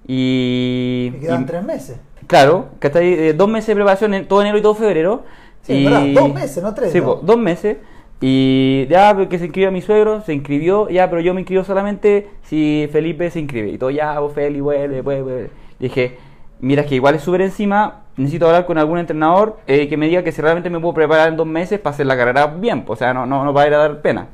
[0.07, 2.01] Y, Me quedan y- tres meses.
[2.29, 5.25] claro, que está ahí, eh, dos meses de preparación, en todo enero y todo febrero.
[5.63, 7.07] Sí, y, verdad, dos meses, no tres, Sí, ¿no?
[7.07, 7.79] po, dos meses.
[8.21, 12.29] Y ya que se inscribió mi suegro, se inscribió, ya, pero yo me inscribo solamente
[12.45, 13.71] si Felipe se inscribe.
[13.71, 15.51] Y todo, ya, vos Feli, vuelve, vuelve, vuelve.
[15.81, 16.19] Dije,
[16.61, 20.07] mira, es que igual es súper encima, necesito hablar con algún entrenador eh, que me
[20.07, 22.85] diga que si realmente me puedo preparar en dos meses para hacer la carrera bien,
[22.87, 24.29] o sea, no, no, no va a ir a dar pena.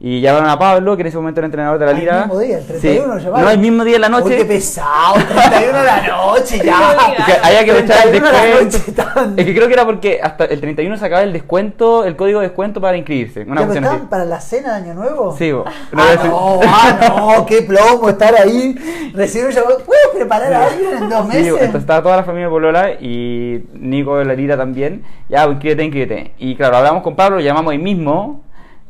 [0.00, 2.18] Y llamaron a Pablo, que en ese momento era entrenador de la Lira.
[2.26, 2.68] mismo día, el Sí.
[2.72, 3.44] 31 lo llamaron.
[3.46, 4.26] No, el mismo día en la noche.
[4.30, 6.96] Uy, qué pesado, 31 de la noche ya.
[7.18, 8.78] Es que hay que aprovechar el 31 de la descuento.
[8.78, 12.04] noche, tan- Es que creo que era porque hasta el 31 se acaba el descuento,
[12.04, 13.42] el código de descuento para inscribirse.
[13.48, 15.34] Una ¿Ya están para la cena de Año Nuevo?
[15.38, 15.64] Sí, bo.
[15.92, 16.98] No, Ah, no, ah,
[17.38, 18.74] no, qué plomo estar ahí.
[19.14, 19.78] Recibir un llamado.
[19.86, 21.46] ¿Puedes preparar a alguien en dos Sí, meses?
[21.52, 25.02] entonces estaba toda la familia de Polola y Nico de la Lira también.
[25.28, 26.32] Ya, pues, inscríbete, inscríbete.
[26.38, 28.42] Y claro, hablamos con Pablo, lo llamamos ahí mismo.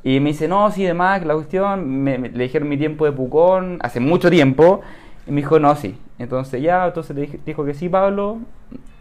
[0.04, 2.02] Y me dice, no, sí, demás, la cuestión.
[2.04, 4.82] me- le dijeron mi tiempo de Pucón hace mucho tiempo.
[5.26, 5.98] Y me dijo, no, sí.
[6.18, 8.38] Entonces ya, entonces le dijo que sí, Pablo.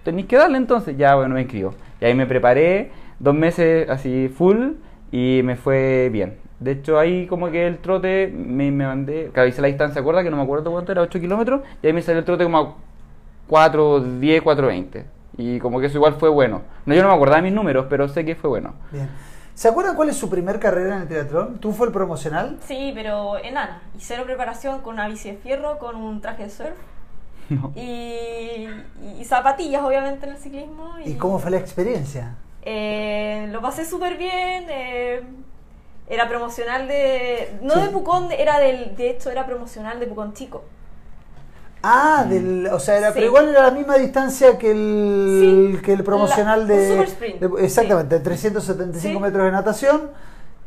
[0.03, 0.97] Tenéis que darle entonces.
[0.97, 1.73] Ya, bueno, me inscribo.
[2.01, 4.71] Y ahí me preparé dos meses así full
[5.11, 6.35] y me fue bien.
[6.59, 9.29] De hecho, ahí como que el trote me, me mandé.
[9.33, 10.23] Claro, la distancia, ¿acuerdas?
[10.23, 11.61] Que no me acuerdo cuánto era, 8 kilómetros.
[11.81, 12.75] Y ahí me salió el trote como a
[13.47, 15.05] 4, 10, 4, 20.
[15.37, 16.61] Y como que eso igual fue bueno.
[16.85, 18.73] No, yo no me acordaba de mis números, pero sé que fue bueno.
[18.91, 19.09] Bien.
[19.55, 21.59] ¿Se acuerdan cuál es su primer carrera en el triatlón?
[21.59, 22.57] ¿Tú fue el promocional?
[22.67, 23.83] Sí, pero enana.
[23.95, 26.75] Y cero preparación con una bici de fierro, con un traje de surf.
[27.49, 27.71] No.
[27.75, 30.93] Y, y- y zapatillas, obviamente, en el ciclismo.
[31.05, 32.35] ¿Y cómo fue la experiencia?
[32.63, 34.65] Eh, lo pasé súper bien.
[34.69, 35.21] eh,
[36.09, 37.57] era promocional de.
[37.61, 37.81] No Sí.
[37.81, 38.95] de Pucón, era del.
[38.95, 40.63] De hecho, era promocional de Pucón Chico.
[41.85, 43.13] Ah, del, o sea, era, Sí.
[43.15, 46.91] pero igual era la misma distancia que el, Sí, que el promocional la- de, un
[46.93, 49.21] super sprint, de- Exactamente, 375 Sí.
[49.21, 50.01] metros de natación,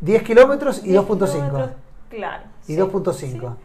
[0.00, 1.46] 10 kilómetros y 10 2.5.
[1.48, 1.70] kilómetros,
[2.10, 2.42] Claro.
[2.68, 3.56] Y sí, 2.5.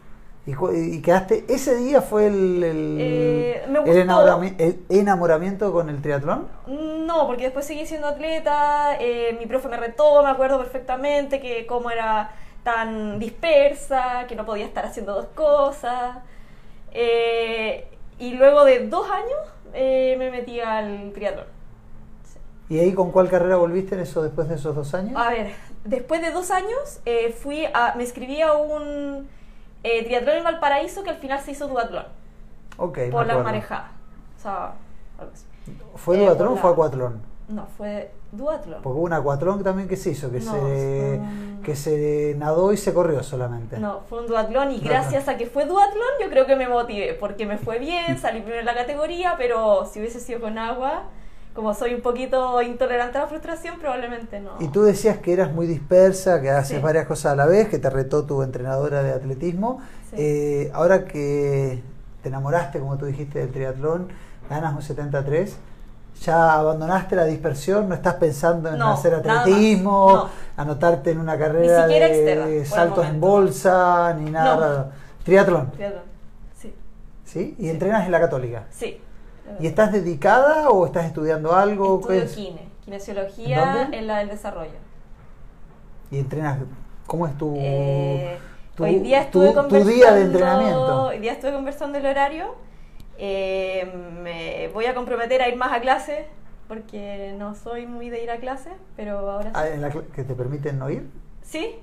[0.46, 3.98] Y, cu- y quedaste, ese día fue el, el, Eh, me el gustó.
[4.00, 6.48] enamorami- el enamoramiento con el triatlón.
[6.66, 6.72] sí.
[7.06, 8.96] No, porque después seguí siendo atleta.
[8.98, 12.30] eh, mi profe me retó, me acuerdo perfectamente que cómo era
[12.64, 16.16] tan dispersa, que no podía estar haciendo dos cosas.
[16.92, 19.38] Eh, y luego de dos años
[19.74, 21.46] eh, me metí al triatlón.
[22.68, 25.14] ¿Y ahí con cuál carrera volviste en eso después de esos dos años?
[25.16, 25.52] A ver,
[25.84, 29.28] después de dos años eh, fui a, me inscribí a un
[29.82, 32.06] triatlón en Valparaíso que al final se hizo duatlón
[32.76, 33.90] ok, por las marejadas.
[34.38, 34.72] O sea,
[35.18, 35.44] algo así.
[35.96, 37.31] ¿Fue duatlón o fue acuatlón?
[37.48, 38.80] No, fue duatlón.
[38.82, 41.20] Porque hubo un acuatlón también que se hizo, que, No, se,
[41.64, 43.78] que se nadó y se corrió solamente.
[43.78, 47.14] No, fue un duatlón y gracias a que fue duatlón yo creo que me motivé
[47.14, 51.04] porque me fue bien, salí primero en la categoría, pero si hubiese sido con agua,
[51.54, 54.52] como soy un poquito intolerante a la frustración, probablemente no.
[54.60, 56.82] Y tú decías que eras muy dispersa, que haces Sí.
[56.82, 59.80] varias cosas a la vez, que te retó tu entrenadora de atletismo.
[60.10, 60.16] Sí.
[60.18, 61.82] Eh, ahora que
[62.22, 64.08] te enamoraste, como tú dijiste, del triatlón,
[64.48, 65.58] ganas un 73,
[66.20, 67.88] ¿ya abandonaste la dispersión?
[67.88, 70.28] ¿No estás pensando en No, hacer atletismo, No.
[70.56, 75.02] anotarte en una carrera externa, de saltos en bolsa, ni nada No.
[75.24, 76.02] Triatlón, Triatlón.
[76.56, 76.74] Sí,
[77.24, 77.54] ¿sí?
[77.58, 78.64] Y entrenas en la católica.
[78.70, 79.00] sí.
[79.60, 82.00] ¿Y estás dedicada o estás estudiando algo?
[82.06, 82.32] ¿Qué Estudio es?
[82.54, 84.78] kine, kinesiología en la del desarrollo.
[86.10, 86.58] ¿Y entrenas?
[87.06, 88.38] ¿Cómo es tu, Eh,
[88.76, 91.02] tu- hoy día tu- estuve tu conversando, día de entrenamiento?
[91.06, 92.54] Hoy día estuve conversando el horario.
[93.24, 93.88] Eh,
[94.20, 96.26] me voy a comprometer a ir más a clase
[96.66, 99.54] porque no soy muy de ir a clase, pero ahora sí.
[99.54, 101.08] Ah, en la ¿Que te permiten no ir?
[101.40, 101.76] Sí,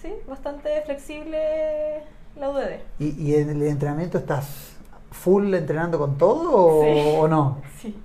[0.00, 2.04] sí, bastante flexible
[2.36, 2.78] la UDD.
[3.00, 4.76] ¿Y, y en el entrenamiento estás
[5.10, 7.16] full entrenando con todo o, Sí.
[7.18, 7.58] o no?
[7.80, 7.96] Sí.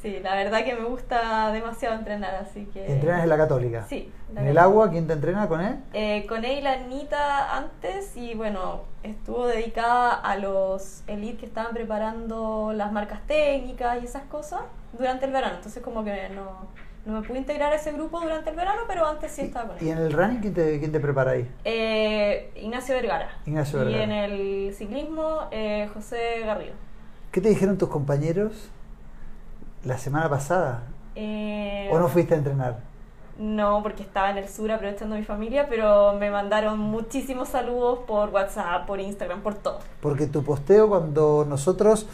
[0.00, 2.90] Sí, la verdad que me gusta demasiado entrenar, así que...
[2.90, 3.84] ¿Entrenas en la católica?
[3.86, 4.10] Sí.
[4.32, 4.90] la ¿En el agua?
[4.90, 5.76] ¿Quién te entrena con él?
[5.92, 11.46] Eh, con él y la Anita antes y bueno, estuvo dedicada a los elite que
[11.46, 14.60] estaban preparando las marcas técnicas y esas cosas
[14.98, 15.56] durante el verano.
[15.56, 16.66] Entonces como que no,
[17.04, 19.86] no me pude integrar a ese grupo durante el verano, pero antes sí estaba con
[19.86, 19.98] ¿Y él.
[19.98, 21.50] en el running quién te, quién te prepara ahí?
[21.66, 23.28] Eh, Ignacio Vergara.
[23.44, 24.04] Ignacio Y Vergara.
[24.04, 26.72] en el ciclismo, eh, José Garrido.
[27.32, 28.70] ¿Qué te dijeron tus compañeros
[29.84, 30.82] la semana pasada?
[31.14, 32.78] Eh, ¿O no fuiste a entrenar?
[33.38, 38.00] No, porque estaba en el sur aprovechando a mi familia, pero me mandaron muchísimos saludos
[38.06, 39.78] por WhatsApp, por Instagram, por todo.
[40.02, 42.06] Porque tu posteo cuando nosotros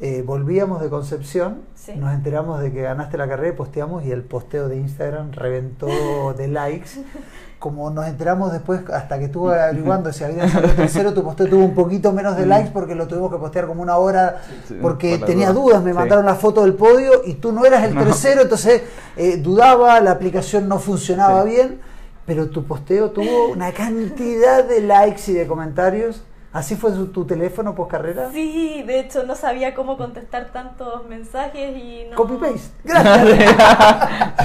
[0.00, 1.92] eh, volvíamos de Concepción, Sí.
[1.96, 6.34] nos enteramos de que ganaste la carrera y posteamos y el posteo de Instagram reventó
[6.36, 6.90] de likes.
[7.64, 11.64] Como nos enteramos después, hasta que estuve averiguando si había salido tercero, tu posteo tuvo
[11.64, 15.16] un poquito menos de likes porque lo tuvimos que postear como una hora Sí, porque
[15.16, 15.62] tenía duda.
[15.78, 15.96] dudas, me Sí.
[15.96, 18.04] mandaron la foto del podio y tú no eras el No.
[18.04, 18.82] tercero, entonces
[19.16, 21.80] eh, dudaba, la aplicación no funcionaba bien,
[22.26, 26.22] pero tu posteo tuvo una cantidad de likes y de comentarios.
[26.54, 28.30] ¿Así fue su- tu teléfono post carrera?
[28.32, 32.16] Sí, de hecho no sabía cómo contestar tantos mensajes y no...
[32.16, 32.70] Copy paste.
[32.84, 33.56] Gracias.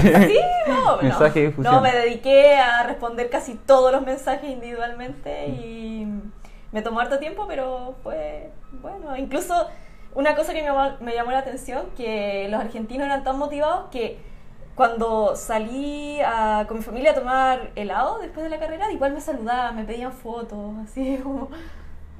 [0.02, 1.02] Sí, no, no.
[1.02, 1.74] Mensaje de difusión.
[1.74, 6.06] No, me dediqué a responder casi todos los mensajes individualmente y
[6.72, 8.50] me tomó harto tiempo, pero fue
[8.82, 9.16] bueno.
[9.16, 9.68] Incluso
[10.14, 13.88] una cosa que me llamó, me llamó la atención, que los argentinos eran tan motivados
[13.90, 14.18] que
[14.74, 19.20] cuando salí a- con mi familia a tomar helado después de la carrera, igual me
[19.20, 21.50] saludaban, me pedían fotos, así como...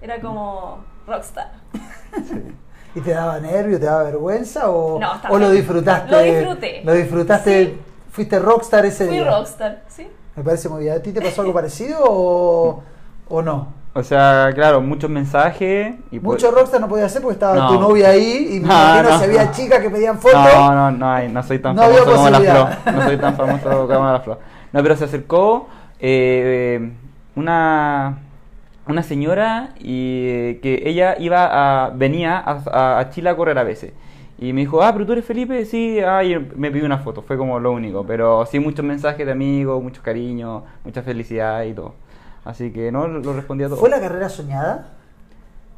[0.02, 1.52] Era como rockstar.
[2.94, 6.10] ¿Y te daba nervio, te daba vergüenza o, No, o lo disfrutaste?
[6.10, 6.82] Lo disfruté.
[6.84, 7.64] Lo disfrutaste.
[7.66, 7.80] Sí.
[8.10, 9.30] ¿Fuiste rockstar ese Fui día?
[9.30, 10.08] rockstar, ¿sí?
[10.34, 10.96] Me parece muy bien.
[10.96, 12.82] ¿A ti te pasó algo parecido o,
[13.28, 13.78] o no?
[13.92, 15.94] O sea, claro, muchos mensajes.
[16.10, 17.68] Y pues- Mucho rockstar no podía hacer porque estaba No.
[17.68, 19.18] tu novia ahí y me No, imagino no.
[19.18, 20.40] si había chicas que pedían fotos.
[20.42, 22.68] No, no, no, hay- no soy tan famoso como la flor.
[22.94, 24.38] No soy tan famoso como la flor.
[24.72, 25.68] No, pero se acercó
[26.00, 26.92] eh,
[27.36, 28.18] una,
[28.90, 33.62] una señora y eh, que ella iba a, venía a, a- Chile a correr a
[33.64, 33.92] veces.
[34.38, 37.20] Y me dijo, ah, pero tú eres Felipe, sí, ah, y me pidió una foto,
[37.22, 38.05] fue como lo único.
[38.07, 41.94] Pero sí, muchos mensajes de amigos, mucho cariño, mucha felicidad y todo.
[42.44, 43.76] Así que no, lo respondí a todo.
[43.79, 44.88] ¿Fue la carrera soñada?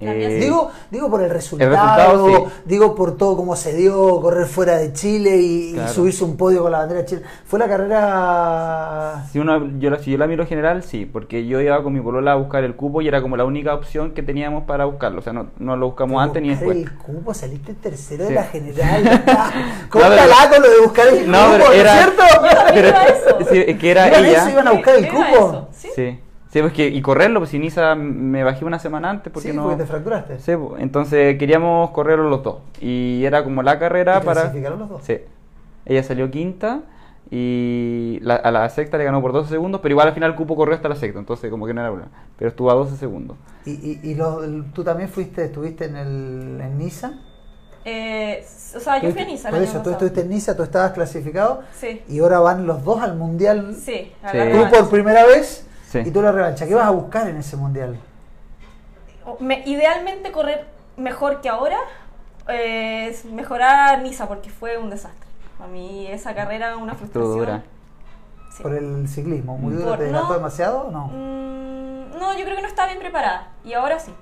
[0.05, 2.53] Eh, Digo, digo por el resultado, resultado, sí.
[2.65, 5.93] digo por todo cómo se dio, correr fuera de Chile y, y Claro.
[5.93, 7.23] subirse un podio con la bandera de Chile.
[7.45, 11.61] ¿Fue la carrera Si, uno, yo, la- si yo la miro general, sí, porque yo
[11.61, 14.23] iba con mi polola a buscar el cupo y era como la única opción que
[14.23, 15.21] teníamos para buscarlo.
[15.21, 16.77] O sea, no, no lo buscamos Pero antes ni después.
[16.77, 18.35] el cupo, saliste tercero de Sí.
[18.35, 19.07] la general.
[19.07, 19.53] está.
[19.91, 21.93] Córtala pero- con lo de buscar el No, cupo, pero ¿no era.
[21.99, 22.23] es cierto?
[22.75, 24.38] pero- sí, es que era ¿Iban ella.
[24.43, 24.51] eso?
[24.51, 25.23] ¿Iban a buscar el cupo?
[25.33, 26.19] eso, ¿sí?
[26.53, 26.61] Sí.
[26.61, 29.62] Pues que, y correrlo, pues sin Isa me bajé una semana antes porque sí, no.
[29.62, 30.38] porque te fracturaste.
[30.38, 32.57] Sí, pues, entonces queríamos correrlo los dos.
[32.81, 34.43] Y era como la carrera ¿Y para.
[34.43, 35.03] clasificaron los dos?
[35.03, 35.19] Sí.
[35.87, 36.83] Ella salió quinta
[37.31, 40.37] y la- a la sexta le ganó por 12 segundos, pero igual al final el
[40.37, 42.12] cupo corrió hasta la sexta, entonces como que no era problema.
[42.38, 43.38] Pero estuvo a 12 segundos.
[43.65, 44.43] ¿Y, y, y lo-
[44.75, 47.12] tú también fuiste, estuviste en, el, en Niza?
[47.85, 48.45] Eh,
[48.77, 51.62] o sea, yo fui a Niza Por eso, tú estuviste en Niza, tú estabas clasificado
[51.75, 52.03] Sí.
[52.09, 53.75] y ahora van los dos al Mundial.
[53.75, 54.37] Sí, a Sí.
[54.37, 55.98] la Tú por primera vez Sí.
[56.07, 56.66] y tú la revancha.
[56.66, 57.98] ¿Qué vas a buscar en ese Mundial?
[59.40, 61.76] Me- idealmente correr mejor que ahora
[62.48, 65.28] eh, es mejorar Niza porque fue un desastre.
[65.62, 67.38] A mí esa carrera una Estuvo frustración.
[67.38, 67.62] dura.
[68.57, 68.62] Sí.
[68.62, 70.33] Por el ciclismo, muy duro, Por- ¿te no.
[70.33, 71.07] demasiado o no?
[71.09, 74.12] Mm, no, yo creo que no estaba bien preparada y ahora sí.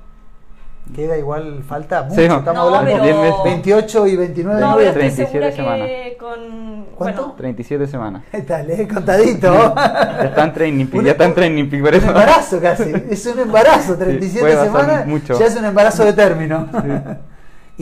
[0.94, 3.20] Queda igual, falta mucho, Sí, estamos No, hablando pero...
[3.22, 3.34] meses.
[3.44, 5.88] 28 y 29 de No, estoy 37 segura semanas.
[6.18, 6.84] con...
[6.96, 7.20] ¿Cuánto?
[7.22, 8.22] Bueno, 37 semanas.
[8.46, 9.74] Dale, contadito.
[9.74, 12.08] Ya está en training peak, Un- ya está en training peak, por Un eso.
[12.08, 15.38] embarazo casi, es un embarazo, 37 puede pasar semanas, mucho.
[15.38, 16.66] ya es un embarazo de término.
[16.72, 17.29] ¿Y,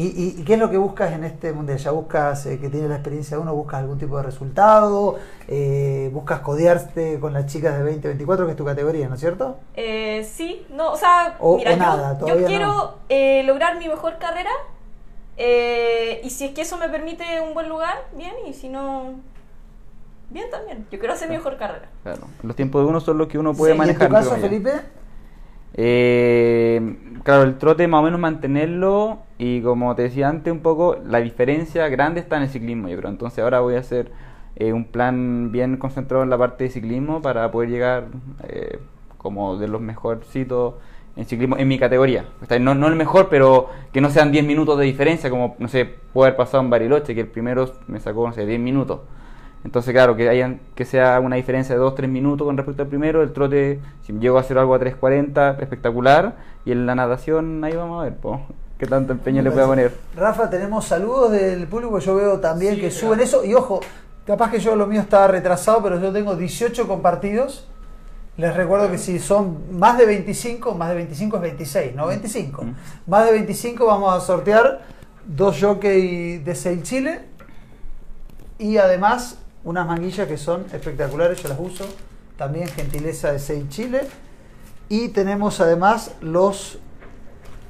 [0.03, 1.79] y, y qué es lo que buscas en este mundial?
[1.79, 3.55] ¿Ya buscas eh, que tiene la experiencia de uno?
[3.55, 5.17] ¿Buscas algún tipo de resultado?
[5.49, 9.59] Eh, ¿Buscas codearte con las chicas de 2024, que es tu categoría, ¿no es cierto?
[9.75, 12.95] eh, sí, no, o sea, O- mira, o yo- nada, yo, quiero no.
[13.09, 14.51] eh, lograr mi mejor carrera
[15.37, 19.15] eh, y si es que eso me permite un buen lugar, bien, y si no,
[20.31, 20.87] bien también.
[20.91, 21.89] Yo quiero hacer mi mejor carrera.
[22.03, 24.09] Claro, los tiempos de uno son los que uno puede Sí, ¿Y en manejar.
[24.09, 24.37] tu caso.
[24.37, 24.73] Felipe?
[25.75, 30.97] Eh, claro, el trote más o menos mantenerlo y como te decía antes un poco,
[31.07, 33.11] la diferencia grande está en el ciclismo, yo creo.
[33.11, 34.11] Entonces ahora voy a hacer
[34.57, 38.09] eh, un plan bien concentrado en la parte de ciclismo para poder llegar
[38.43, 38.81] eh,
[39.17, 40.75] como de los mejorcitos
[41.17, 42.27] en ciclismo en mi categoría.
[42.43, 45.57] O sea, no, no el mejor, pero que no sean 10 minutos de diferencia, como,
[45.59, 48.61] no sé, puede haber pasado en Bariloche, que el primero me sacó, no sé, 10
[48.61, 49.01] minutos.
[49.65, 53.23] Entonces, claro, que hayan, que sea una diferencia de 2-3 minutos con respecto al primero.
[53.23, 56.37] El trote, si llego a hacer algo a 3.40, espectacular.
[56.65, 58.41] Y en la natación, ahí vamos a ver, po,
[58.79, 59.95] qué tanto empeño le pueda poner.
[60.17, 63.01] Rafa, tenemos saludos del público, yo veo también Sí, que claro.
[63.07, 63.45] suben eso.
[63.45, 63.81] Y ojo,
[64.27, 67.67] capaz que yo lo mío estaba retrasado, pero yo tengo 18 compartidos.
[68.37, 72.63] Les recuerdo que si son más de 25, más de 25 es 26, no 25.
[72.63, 72.75] Mm.
[73.09, 74.81] Más de 25 vamos a sortear
[75.27, 77.21] dos jockey de Sail Chile
[78.59, 81.85] y además unas manguillas que son espectaculares, yo las uso.
[82.37, 84.03] También gentileza de Sail Chile.
[84.89, 86.79] Y tenemos además los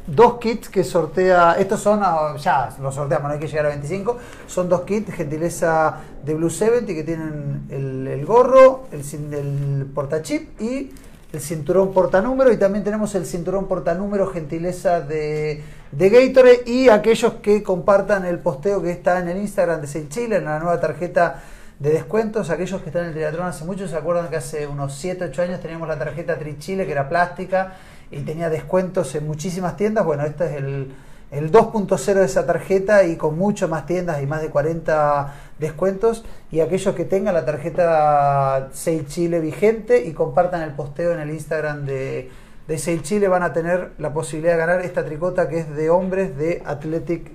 [0.08, 3.68] dos kits que sortea, estos son, ah, ya los sorteamos, no hay que llegar a
[3.68, 4.16] 25,
[4.46, 10.90] son dos kits, gentileza de Blue 70 que tienen el, gorro, el, portachip y
[11.32, 17.34] el cinturón portanúmero y también tenemos el cinturón portanúmero gentileza de, de Gatorade y aquellos
[17.34, 20.80] que compartan el posteo que está en el Instagram de Sail Chile, en la nueva
[20.80, 21.42] tarjeta
[21.78, 24.94] de descuentos, aquellos que están en el Triatlón hace mucho, se acuerdan que hace unos
[24.94, 27.74] 7, 8 años teníamos la tarjeta Trichile que era plástica
[28.10, 30.94] y tenía descuentos en muchísimas tiendas, bueno, este es el,
[31.30, 36.24] el 2.0 de esa tarjeta y con mucho más tiendas y más de 40 descuentos
[36.50, 41.30] y aquellos que tengan la tarjeta Sail Chile vigente y compartan el posteo en el
[41.30, 42.30] Instagram de,
[42.66, 45.90] de Sail Chile van a tener la posibilidad de ganar esta tricota que es de
[45.90, 47.32] hombres de Athletic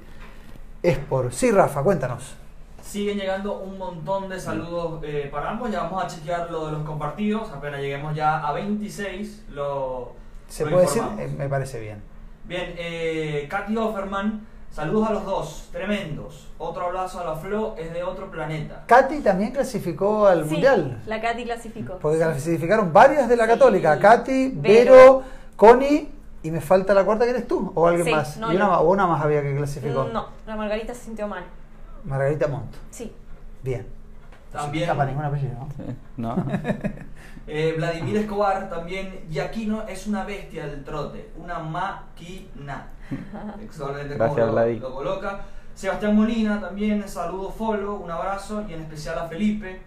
[0.81, 1.31] Sport.
[1.31, 2.35] Sí, Rafa, cuéntanos.
[2.81, 5.71] Siguen llegando un montón de saludos eh, para ambos.
[5.71, 7.49] Ya vamos a chequear lo de los compartidos.
[7.49, 10.13] Apenas lleguemos ya a 26, lo,
[10.53, 11.01] ¿Se puede decir?
[11.17, 11.99] Eh, me parece bien.
[12.45, 16.47] Bien, eh, Katy Offerman, saludos a los dos, tremendos.
[16.59, 18.83] Otro abrazo a la Flo, es de otro planeta.
[18.85, 21.01] Katy también clasificó al Sí, Mundial.
[21.07, 21.97] La Katy clasificó.
[21.97, 23.49] Porque clasificaron varias de la Sí.
[23.49, 23.97] Católica.
[23.97, 25.23] Katy, Vero, Vero.
[25.55, 26.11] Connie
[26.43, 28.37] y me falta la cuarta que eres tú o alguien Sí, más.
[28.37, 30.03] no, y una, o una más había que clasificó.
[30.13, 31.45] No, la Margarita se sintió mal.
[32.03, 32.75] Margarita Montt.
[32.91, 33.11] Sí.
[33.63, 33.87] Bien.
[34.53, 35.67] También No para ningún apellido, ¿no?
[35.75, 36.45] Sí, ¿No?
[37.47, 42.87] eh, Vladimir Escobar, también Yaquino es una bestia del trote, una máquina.
[43.61, 45.41] Excelente Gracias, como lo, coloca.
[45.75, 49.81] Sebastián Molina también, saludo follow, un abrazo y en especial a Felipe.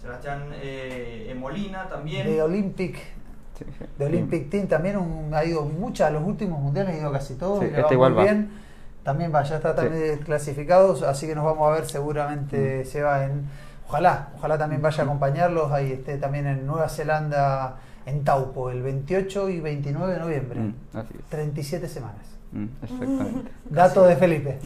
[0.00, 2.26] Sebastián eh, Molina también.
[2.26, 2.96] De Olympic.
[3.58, 3.64] Sí.
[3.98, 7.34] De Olympic Team también un- ha ido muchas, a los últimos mundiales ha ido casi
[7.36, 7.60] todos.
[7.60, 8.24] Sí, este va igual muy va.
[8.24, 8.50] bien.
[9.04, 12.86] También va, ya está también clasificados, así que nos vamos a ver seguramente Mm.
[12.88, 13.48] se va en.
[13.92, 15.70] Ojalá, ojalá también vaya a acompañarlos.
[15.70, 17.76] Ahí esté también en Nueva Zelanda,
[18.06, 20.60] en Taupo, el 28 y 29 de noviembre.
[20.60, 21.24] Mm, así es.
[21.26, 22.26] 37 semanas.
[22.52, 23.50] Mm, exactamente.
[23.68, 24.58] Dato de Felipe.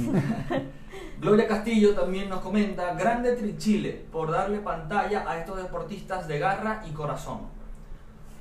[1.21, 6.85] Gloria Castillo también nos comenta, grande Trichile por darle pantalla a estos deportistas de garra
[6.89, 7.41] y corazón.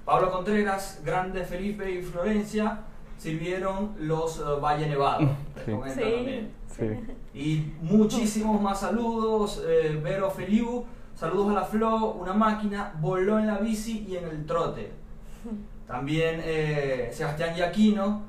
[0.06, 2.82] Pablo Contreras, grande Felipe y Florencia
[3.18, 5.30] sirvieron los eh, Valle Nevado.
[5.66, 6.50] Sí.
[6.68, 6.86] Sí.
[7.34, 9.64] Y muchísimos más saludos.
[9.66, 10.84] eh, Vero Feliu,
[11.16, 14.92] saludos a la Flo, una máquina, voló en la bici y en el trote.
[15.88, 18.24] También eh, Sebastián Yaquino.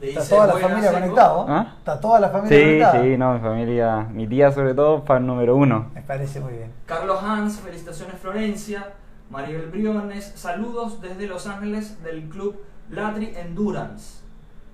[0.00, 1.00] le Está toda la "Buena, familia Seco".
[1.02, 1.46] conectado.
[1.48, 1.74] ¿Ah?
[1.78, 3.02] Está toda la familia Sí, conectada.
[3.02, 5.90] sí, no, mi familia, mi tía sobre todo, fan número uno.
[5.94, 6.72] Me parece muy bien.
[6.86, 8.92] Carlos Hans, felicitaciones Florencia.
[9.28, 12.56] Maribel Briones, saludos desde Los Ángeles del club
[12.90, 14.22] Latri Endurance.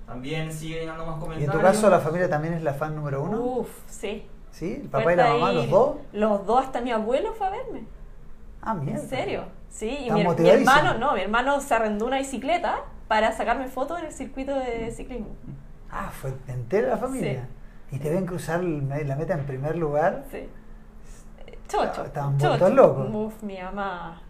[0.06, 1.54] También sigue llegando más Y en comentarios.
[1.54, 3.40] tu caso, la familia también es la fan número uno.
[3.40, 4.26] Uf, sí.
[4.50, 4.80] ¿Sí?
[4.82, 5.96] ¿El papá y la mamá, ahí- los dos?
[6.12, 7.84] Los dos, hasta mi abuelo fue a verme.
[8.60, 9.00] Ah, mierda.
[9.02, 9.44] En serio.
[9.70, 13.98] Sí, y mi, mi hermano, no, mi hermano se arrendó una bicicleta para sacarme fotos
[14.00, 15.28] en el circuito de ciclismo.
[15.90, 17.48] Ah, fue entera la familia.
[17.90, 20.24] Y te ven cruzar la meta en primer lugar.
[20.30, 20.48] Sí.
[21.68, 22.04] Chocho.
[22.04, 22.48] Estaban chocho.
[22.48, 23.08] vueltos locos.
[23.14, 24.20] Uf, mi mamá.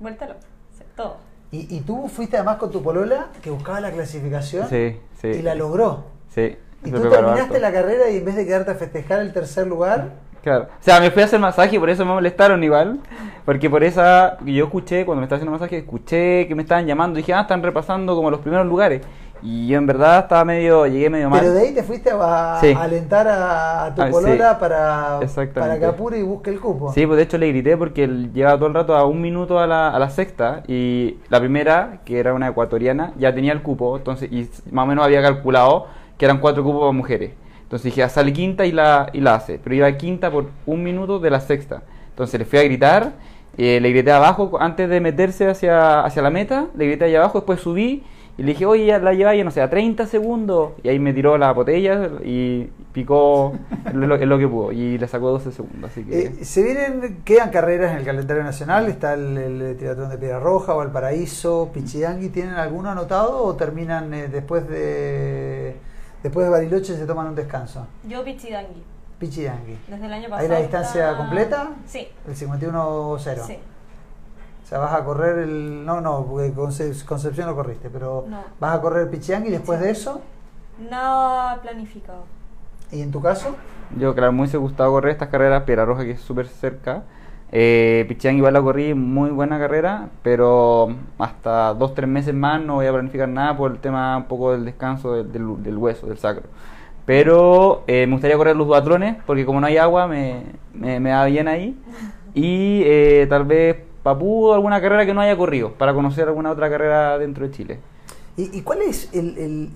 [0.00, 0.40] Vuelta loca.
[0.76, 1.18] Sí, todo.
[1.52, 5.28] Y, y tú fuiste además con tu polola que buscaba la clasificación Sí, sí.
[5.28, 6.04] y la logró.
[6.34, 6.56] Sí.
[6.84, 7.58] Y tú terminaste harto.
[7.58, 10.10] la carrera y en vez de quedarte a festejar el tercer lugar,
[10.42, 10.68] Claro.
[10.70, 13.00] O sea, me fui a hacer masaje y por eso me molestaron igual.
[13.44, 14.38] Porque por esa.
[14.46, 17.18] Yo escuché, cuando me estaba haciendo masaje, escuché que me estaban llamando.
[17.18, 19.02] Dije, ah, están repasando como los primeros lugares.
[19.42, 20.86] Y yo en verdad estaba medio.
[20.86, 21.40] Llegué medio mal.
[21.40, 22.74] pero de ahí te fuiste a, a Sí.
[22.76, 24.12] alentar a, a tu Ah, sí.
[24.12, 25.20] polola para,
[25.54, 26.92] para que apure y busque el cupo.
[26.92, 29.58] Sí, pues de hecho le grité porque él llevaba todo el rato a un minuto
[29.58, 33.62] a la, a la sexta y la primera, que era una ecuatoriana, ya tenía el
[33.62, 35.86] cupo, entonces y más o menos había calculado
[36.18, 37.32] que eran cuatro cupos para mujeres.
[37.62, 40.82] Entonces dije, ah, sale quinta y la, y la hace, pero iba quinta por un
[40.82, 41.82] minuto de la sexta.
[42.10, 43.12] Entonces le fui a gritar,
[43.56, 47.38] eh, le grité abajo antes de meterse hacia, hacia la meta, le grité allá abajo,
[47.38, 48.02] después subí
[48.40, 50.72] y le dije, oye, ya la lleva, ya no sé, a 30 segundos.
[50.82, 53.52] Y ahí me tiró la botella y picó
[53.84, 55.90] en lo, lo que pudo y le sacó 12 segundos.
[55.90, 56.20] Así que...
[56.22, 60.40] Eh, se vienen, quedan carreras en el calendario nacional, está el, el triatlón de Piedra
[60.40, 65.76] Roja, Valparaíso, Pichidangui, ¿tienen alguno anotado o terminan eh, después de
[66.22, 67.86] después de Bariloche se toman un descanso?
[68.08, 68.82] Yo Pichidangui.
[69.18, 69.76] Pichidangui.
[69.86, 70.42] Desde el año pasado.
[70.44, 71.70] ¿Hay la distancia está- completa?
[71.84, 72.08] Sí.
[72.26, 73.18] El 51-0.
[73.46, 73.58] Sí.
[74.70, 75.84] O sea, vas a correr el...
[75.84, 78.38] No, no, porque Conce- Concepción lo corriste, pero No.
[78.60, 80.20] vas a correr Pichidangui después de eso.
[80.88, 82.22] Nada planificado.
[82.92, 83.56] ¿Y en tu caso?
[83.98, 87.02] Yo, claro, me hubiese gustado correr estas carreras, Piedra Roja, que es súper cerca.
[87.50, 92.86] Eh, igual la corrí, muy buena carrera, pero hasta dos, tres meses más no voy
[92.86, 96.18] a planificar nada por el tema un poco del descanso del, del- del hueso, del
[96.18, 96.44] sacro.
[97.06, 101.10] Pero eh, me gustaría correr los duatrones, porque como no hay agua, me, me, me
[101.10, 101.76] da bien ahí.
[102.32, 106.50] Y eh, tal vez Papú o alguna carrera que no haya corrido, para conocer alguna
[106.50, 107.78] otra carrera dentro de Chile.
[108.36, 109.70] ¿Y, cuál es el,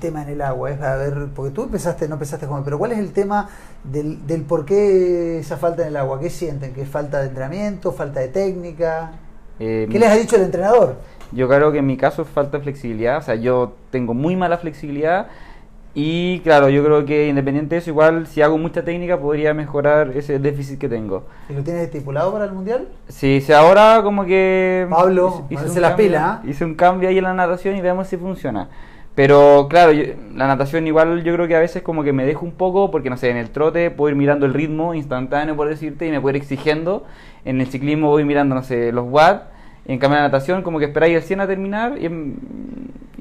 [0.00, 0.70] tema en el agua?
[0.70, 3.48] Es a ver, porque tú empezaste, no empezaste como, pero ¿cuál es el tema
[3.84, 6.20] del, del por qué esa falta en el agua?
[6.20, 6.74] ¿Qué sienten?
[6.74, 9.12] ¿Que es falta de entrenamiento, falta de técnica?
[9.58, 10.96] Eh, ¿Qué les ha dicho el entrenador?
[11.30, 14.36] Yo creo que en mi caso es falta de flexibilidad, o sea, yo tengo muy
[14.36, 15.28] mala flexibilidad
[15.94, 20.12] y claro, yo creo que independiente de eso, igual si hago mucha técnica podría mejorar
[20.16, 21.24] ese déficit que tengo.
[21.50, 22.88] ¿Y lo tienes estipulado para el mundial?
[23.08, 24.86] Sí, sí ahora como que.
[24.88, 26.40] Pablo, hice, la pila.
[26.42, 26.48] ¿ah?
[26.48, 28.68] Hice un cambio ahí en la natación y veamos si funciona.
[29.14, 29.92] Pero claro,
[30.34, 33.10] la natación igual yo creo que a veces como que me dejo un poco porque
[33.10, 36.20] no sé, en el trote puedo ir mirando el ritmo instantáneo por decirte y me
[36.22, 37.04] puedo ir exigiendo.
[37.44, 39.51] En el ciclismo voy mirando, no sé, los watts.
[39.86, 42.08] En cambio la natación como que esperáis el 100 a terminar y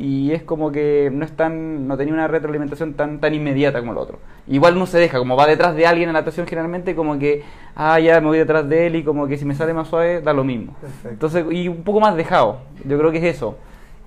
[0.01, 3.91] y es como que no es tan, no tenía una retroalimentación tan, tan inmediata como
[3.91, 4.18] el otro.
[4.47, 7.43] Igual no se deja, como va detrás de alguien en natación generalmente, como que,
[7.76, 10.22] ah, ya me voy detrás de él y como que si me sale más suave,
[10.22, 10.76] da lo mismo.
[11.03, 13.57] Entonces, y un poco más dejado, yo creo que es eso.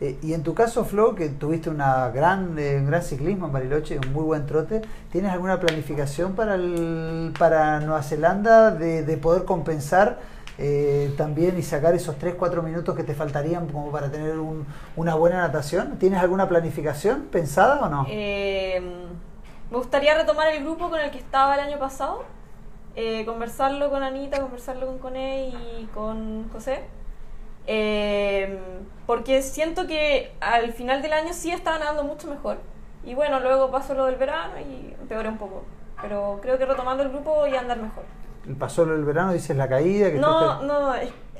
[0.00, 3.52] Eh, y en tu caso, Flo, que tuviste una gran, eh, un gran ciclismo en
[3.52, 4.82] Bariloche, un muy buen trote,
[5.12, 10.18] ¿tienes alguna planificación para, el, para Nueva Zelanda de, de poder compensar
[10.57, 14.36] eh, también y sacar esos 3-4 minutos que te faltarían como para tener
[14.96, 15.98] una buena natación?
[15.98, 18.07] ¿Tienes alguna planificación pensada o no?
[18.09, 18.80] Eh,
[19.70, 22.24] me gustaría retomar el grupo con el que estaba el año pasado,
[22.94, 26.84] eh, conversarlo con Anita, conversarlo con Cone y con José.
[29.07, 32.59] porque siento que al final del año sí estaba nadando mucho mejor.
[33.05, 35.64] Y bueno, luego pasó lo del verano y empeoré un poco.
[36.00, 38.05] Pero creo que retomando el grupo voy a andar mejor
[38.59, 40.11] pasó el verano, dices la caída.
[40.11, 40.95] Que no, no,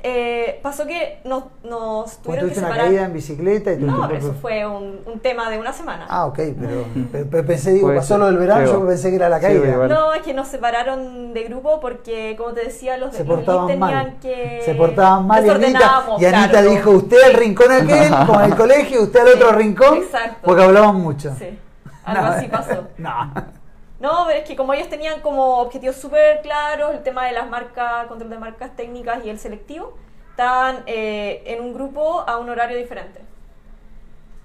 [0.07, 2.77] eh, pasó que nos, nos tuvieron que separar.
[2.77, 6.05] una caída en bicicleta y No, eso fue un, un, tema de una semana.
[6.07, 9.87] Ah, ok, pero, pensé, digo, pasó lo del verano, yo pensé que era la caída.
[9.87, 13.79] no, es que nos separaron de grupo porque, como te decía, los se portaban tenían
[13.79, 14.17] mal.
[14.21, 14.61] que.
[14.63, 19.01] Se portaban mal y Anita, y Anita dijo: Usted al rincón aquel, con el colegio,
[19.01, 19.97] usted al otro rincón.
[19.97, 20.37] Exacto.
[20.43, 21.33] Porque hablaban mucho.
[21.33, 21.57] Sí,
[22.03, 22.89] algo así pasó.
[22.99, 23.55] no.
[23.99, 27.49] No, pero es que como ellos tenían como objetivos súper claros, el tema de las
[27.49, 29.93] marcas, control de marcas técnicas y el selectivo,
[30.31, 33.21] estaban eh, en un grupo a un horario diferente.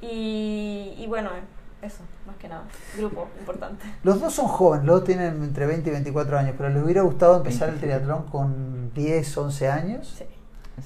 [0.02, 1.30] Y, bueno,
[1.82, 2.64] eso, más que nada,
[2.96, 3.84] grupo importante.
[4.02, 7.02] Los dos son jóvenes, los dos tienen entre 20 y 24 años, pero les hubiera
[7.02, 10.14] gustado empezar el triatlón con 10, 11 años.
[10.16, 10.24] Sí.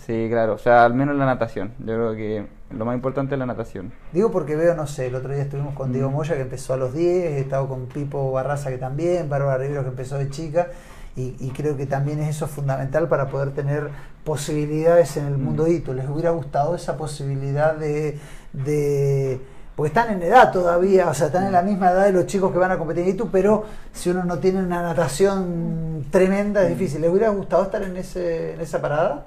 [0.07, 1.73] Sí, claro, o sea, al menos la natación.
[1.79, 3.93] Yo creo que lo más importante es la natación.
[4.13, 6.15] Digo porque veo, no sé, el otro día estuvimos con Diego mm.
[6.15, 9.83] Moya que empezó a los 10, he estado con Pipo Barraza que también, Bárbara Rivero
[9.83, 10.69] que empezó de chica,
[11.17, 13.89] y, creo que también es eso fundamental para poder tener
[14.25, 15.45] posibilidades en el mm.
[15.45, 15.95] mundo hito.
[15.95, 18.19] ¿Les hubiera gustado esa posibilidad de,
[18.53, 19.41] de
[19.77, 22.53] porque están en edad todavía, o sea, están en la misma edad de los chicos
[22.53, 26.71] que van a competir en ITU, pero si uno no tiene una natación tremenda es
[26.71, 26.73] mm.
[26.79, 27.01] difícil.
[27.01, 29.27] ¿Les hubiera gustado estar en, ese, en esa parada?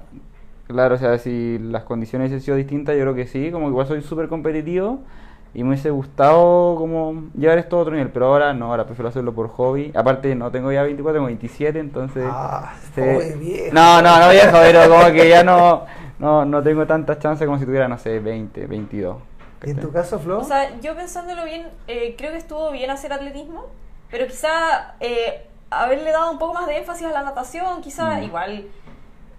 [0.68, 3.72] Claro, o sea, si las condiciones hubiesen sido distintas, yo creo que sí, como que
[3.72, 5.00] igual soy súper competitivo
[5.54, 9.10] y me hubiese gustado como llevar esto a otro nivel, pero ahora no, ahora prefiero
[9.10, 9.92] hacerlo por hobby.
[9.96, 12.26] Aparte, no tengo ya 24, tengo 27, entonces...
[12.30, 15.86] Ah, este, No, no, no viejo, pero como que ya no,
[16.20, 19.18] no, no tengo tantas chances como si tuviera, no sé, 20, 22.
[19.66, 20.40] ¿Y en tu caso, Flo?
[20.40, 23.66] O sea, yo pensándolo bien, eh, creo que estuvo bien hacer atletismo,
[24.12, 28.24] pero quizá eh, haberle dado un poco más de énfasis a la natación, quizá mm.
[28.24, 28.66] igual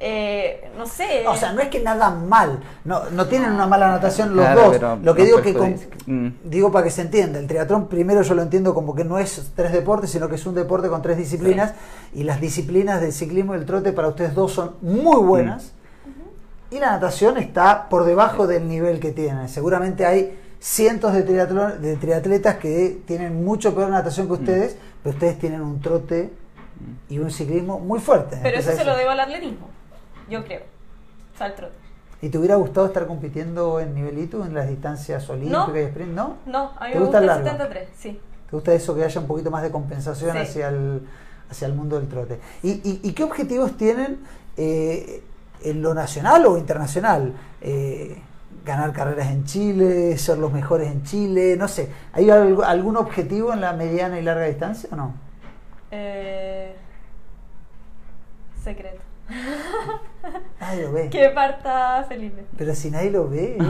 [0.00, 1.26] eh, no sé.
[1.26, 4.98] O sea, no es que nada mal, no, no tienen una mala anotación los dos.
[5.02, 5.52] Lo que digo que
[6.06, 6.28] mm.
[6.44, 9.50] digo para que se entienda, el triatlón primero yo lo entiendo como que no es
[9.56, 11.74] tres deportes, sino que es un deporte con tres disciplinas
[12.14, 15.72] y las disciplinas del ciclismo y el trote para ustedes dos son muy buenas.
[16.70, 19.48] Y la natación está por debajo del nivel que tienen.
[19.48, 24.40] Seguramente hay cientos de, de triatletas que tienen mucho peor natación que mm.
[24.40, 26.30] ustedes, pero ustedes tienen un trote
[27.08, 28.38] y un ciclismo muy fuerte.
[28.44, 29.77] Pero eso se lo debo al atletismo
[30.28, 30.62] yo creo.
[31.40, 31.68] O
[32.20, 36.12] ¿Y te hubiera gustado estar compitiendo en nivelito en las distancias olímpicas y sprint?
[36.12, 36.36] ¿No?
[36.46, 38.20] No, a mí me gusta el 73, sí.
[38.50, 41.06] ¿Te gusta eso que haya un poquito más de compensación hacia, el,
[41.48, 42.40] hacia el mundo del trote?
[42.62, 44.18] ¿Y, y, qué objetivos tienen
[44.56, 45.22] eh,
[45.62, 47.34] en lo nacional o internacional?
[47.60, 48.20] Eh,
[48.64, 51.90] ganar carreras en Chile, ser los mejores en Chile, no sé.
[52.12, 55.14] ¿Hay algún objetivo en la mediana y larga distancia o no?
[55.90, 56.74] Eh,
[58.62, 59.07] secreto.
[60.60, 61.10] Nadie lo ve.
[61.10, 62.46] Que parta Felipe.
[62.56, 63.58] Pero si nadie lo ve.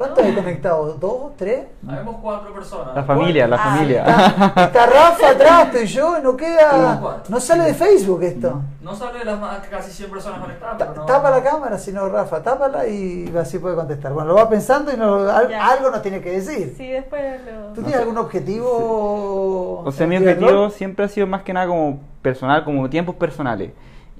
[0.00, 0.98] ¿Cuántos hay conectados?
[0.98, 1.36] ¿Dos?
[1.36, 1.66] ¿Tres?
[1.86, 2.94] Habemos cuatro personas.
[2.94, 4.00] La familia, la ah, familia.
[4.00, 7.20] Está, Rafa atrás, estoy yo, no queda.
[7.28, 8.62] No sale de Facebook esto.
[8.80, 9.38] No sale de las
[9.68, 10.96] casi 100 personas conectadas.
[10.96, 11.04] No...
[11.04, 14.14] Tapa la cámara, si no, Rafa, tápala y así puede contestar.
[14.14, 16.72] Bueno, lo va pensando y algo nos tiene que decir.
[16.78, 17.74] Sí, después lo.
[17.74, 19.82] ¿Tú tienes algún objetivo?
[19.84, 23.72] O sea, mi objetivo siempre ha sido más que nada como personal, como tiempos personales.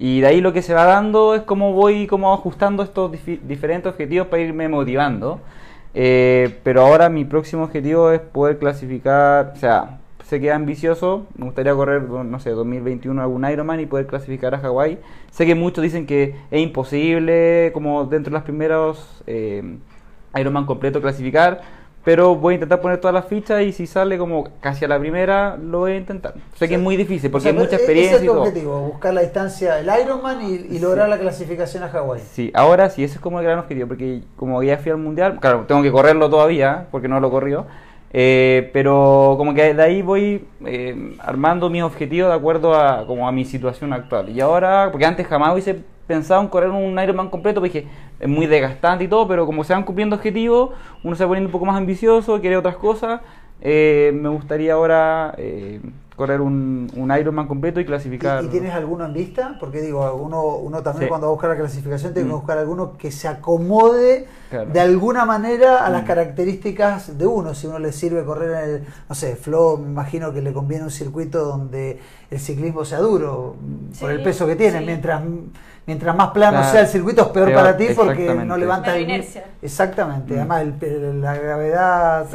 [0.02, 3.12] Y de ahí lo que se va dando es cómo voy como ajustando estos
[3.46, 5.40] diferentes objetivos para irme motivando.
[5.92, 11.26] Eh, pero ahora mi próximo objetivo es poder clasificar, o sea, sé que es ambicioso,
[11.36, 14.98] me gustaría correr, no sé, 2021 algún Ironman y poder clasificar a Hawái.
[15.30, 19.76] Sé que muchos dicen que es imposible, como dentro de los primeros eh,
[20.34, 21.60] Ironman completo clasificar,
[22.04, 24.98] pero voy a intentar poner todas las fichas y si sale como casi a la
[24.98, 26.34] primera, lo voy a intentar.
[26.54, 28.16] Sé que es muy difícil porque hay mucha experiencia.
[28.16, 32.22] Ese es tu objetivo, buscar la distancia del Ironman y, lograr la clasificación a Hawái.
[32.32, 35.38] Sí, ahora sí, ese es como el gran objetivo, porque como ya fui al mundial,
[35.40, 37.66] claro, tengo que correrlo todavía, porque no lo corrió.
[38.12, 43.28] Eh, pero como que de ahí voy eh, armando mis objetivos de acuerdo a, como
[43.28, 44.30] a mi situación actual.
[44.30, 47.86] Y ahora, porque antes jamás hubiese pensado en correr un Ironman completo, porque
[48.18, 50.70] es muy desgastante y todo, pero como se van cumpliendo objetivos,
[51.04, 53.20] uno se va poniendo un poco más ambicioso, quiere otras cosas.
[53.60, 55.80] Eh, me gustaría ahora eh,
[56.16, 58.42] correr un, un Ironman completo y clasificar.
[58.42, 59.56] ¿Y, tienes alguno en vista?
[59.60, 62.38] Porque digo, uno, uno también cuando va a buscar la clasificación tiene que mm.
[62.38, 66.06] buscar alguno que se acomode de alguna manera a las mm.
[66.06, 67.54] características de uno.
[67.54, 70.84] Si uno le sirve correr en el, no sé, Flow, me imagino que le conviene
[70.84, 72.00] un circuito donde
[72.30, 73.56] el ciclismo sea duro,
[74.00, 75.20] por el peso que tiene, mientras
[75.86, 79.44] mientras más plano sea el circuito es peor, para ti porque no la inercia.
[79.60, 80.36] Exactamente, mm.
[80.36, 80.66] además
[81.20, 82.26] la gravedad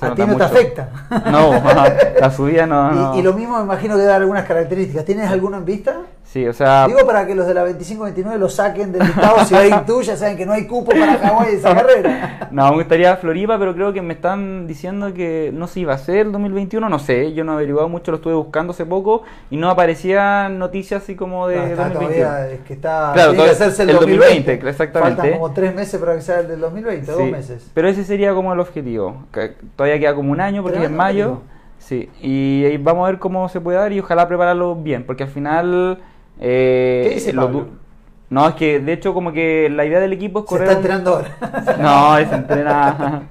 [0.00, 0.88] a ti no te afecta.
[1.30, 1.52] No,
[2.20, 5.04] la subida no, Y, lo mismo me imagino que da algunas características.
[5.04, 5.96] ¿Tienes alguno en vista?
[6.38, 6.86] Sí, o sea.
[6.86, 9.44] Digo para que los de la 25-29 lo saquen del listado.
[9.44, 12.48] si hay tú, ya saben que no hay cupo para Hawái esa carrera.
[12.52, 15.96] No, me gustaría Floripa, pero creo que me están diciendo que no se iba a
[15.96, 16.88] hacer el 2021.
[16.88, 20.60] No sé, yo no he averiguado mucho, lo estuve buscando hace poco y no aparecían
[20.60, 21.56] noticias así como de.
[21.56, 22.36] No, está 2021.
[22.36, 23.10] es que está.
[23.14, 24.52] Claro, tiene que hacerse el, 2020.
[24.52, 25.16] exactamente.
[25.16, 27.68] Faltan como tres meses para que sea el del 2020, dos meses.
[27.74, 29.24] Pero ese sería como el objetivo.
[29.32, 31.40] Que todavía queda como un año porque es en mayo.
[31.78, 35.30] Sí, y vamos a ver cómo se puede dar y ojalá prepararlo bien, porque al
[35.30, 35.98] final
[36.40, 40.44] eh, ¿Qué dice No, es que de hecho como que la idea del equipo es
[40.46, 40.68] correr...
[40.68, 41.76] Se está entrenando ahora.
[41.78, 43.22] No, es entrena...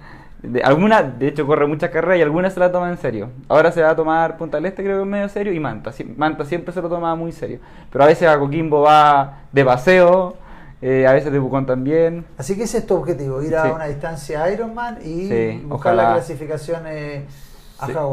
[0.41, 3.31] De, alguna, de hecho corre muchas carreras y algunas se la toma en serio.
[3.47, 5.91] Ahora se va a tomar Punta del Este creo que es medio serio y Manta.
[6.15, 7.59] Manta siempre se lo toma muy serio.
[7.91, 10.35] Pero a veces a Coquimbo va de paseo,
[10.79, 12.23] eh, a veces de Bucón también.
[12.37, 16.83] Así que ese es tu objetivo, ir a una distancia Ironman y buscar la clasificación...
[16.85, 17.25] Eh,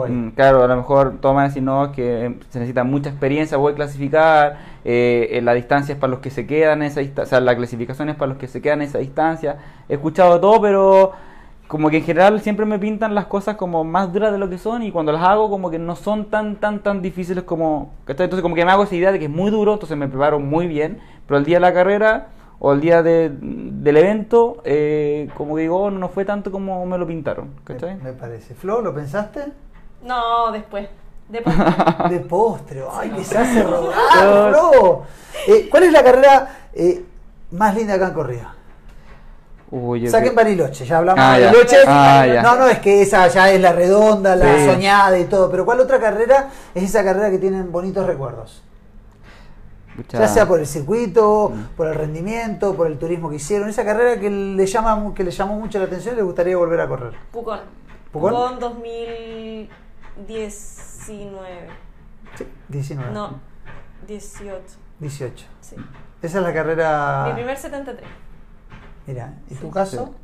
[0.09, 3.73] Mm, claro, a lo mejor toman decir no, que em, se necesita mucha experiencia, voy
[3.73, 7.27] a clasificar, eh, la distancia es para los que se quedan en esa distancia, o
[7.27, 9.57] sea, la clasificación es para los que se quedan en esa distancia.
[9.89, 11.13] He escuchado todo, pero
[11.67, 14.59] como que en general siempre me pintan las cosas como más duras de lo que
[14.59, 17.95] son y cuando las hago como que no son tan, tan, tan difíciles como...
[18.07, 20.39] Entonces como que me hago esa idea de que es muy duro, entonces me preparo
[20.39, 22.29] muy bien, pero el día de la carrera
[22.59, 26.99] o el día de, del evento, eh, como digo, oh, no fue tanto como me
[26.99, 27.51] lo pintaron.
[28.03, 28.55] Me, parece.
[28.55, 29.45] Flo, ¿lo pensaste?
[30.03, 30.89] No, después.
[31.29, 32.09] De postre.
[32.11, 32.85] de postre.
[32.91, 35.03] Ay, que se hace rogar, Flo.
[35.49, 37.05] Eh, ¿Cuál es la carrera eh,
[37.51, 38.55] más linda que han corrido?
[39.71, 41.77] Uy, Saquen Bariloche, ya hablamos ah, de Bariloche.
[41.87, 45.51] Ah, no, no, es que esa ya es la redonda, la soñada y todo.
[45.51, 48.63] Pero ¿cuál otra carrera es esa carrera que tienen bonitos recuerdos?
[50.09, 51.77] Ya sea por el circuito, mm.
[51.77, 55.31] por el rendimiento, por el turismo que hicieron, esa carrera que le llama que le
[55.31, 57.13] llamó mucho la atención y le gustaría volver a correr.
[57.31, 57.61] Pucón.
[58.13, 59.69] Pucón, 2019.
[62.37, 63.13] Sí, 19.
[63.13, 63.41] No,
[64.07, 64.63] 18.
[65.01, 65.47] 18.
[65.61, 65.77] Sí.
[66.23, 67.25] Esa es la carrera.
[67.29, 68.09] Mi primer 73.
[69.07, 70.15] Mira, ¿y tu caso?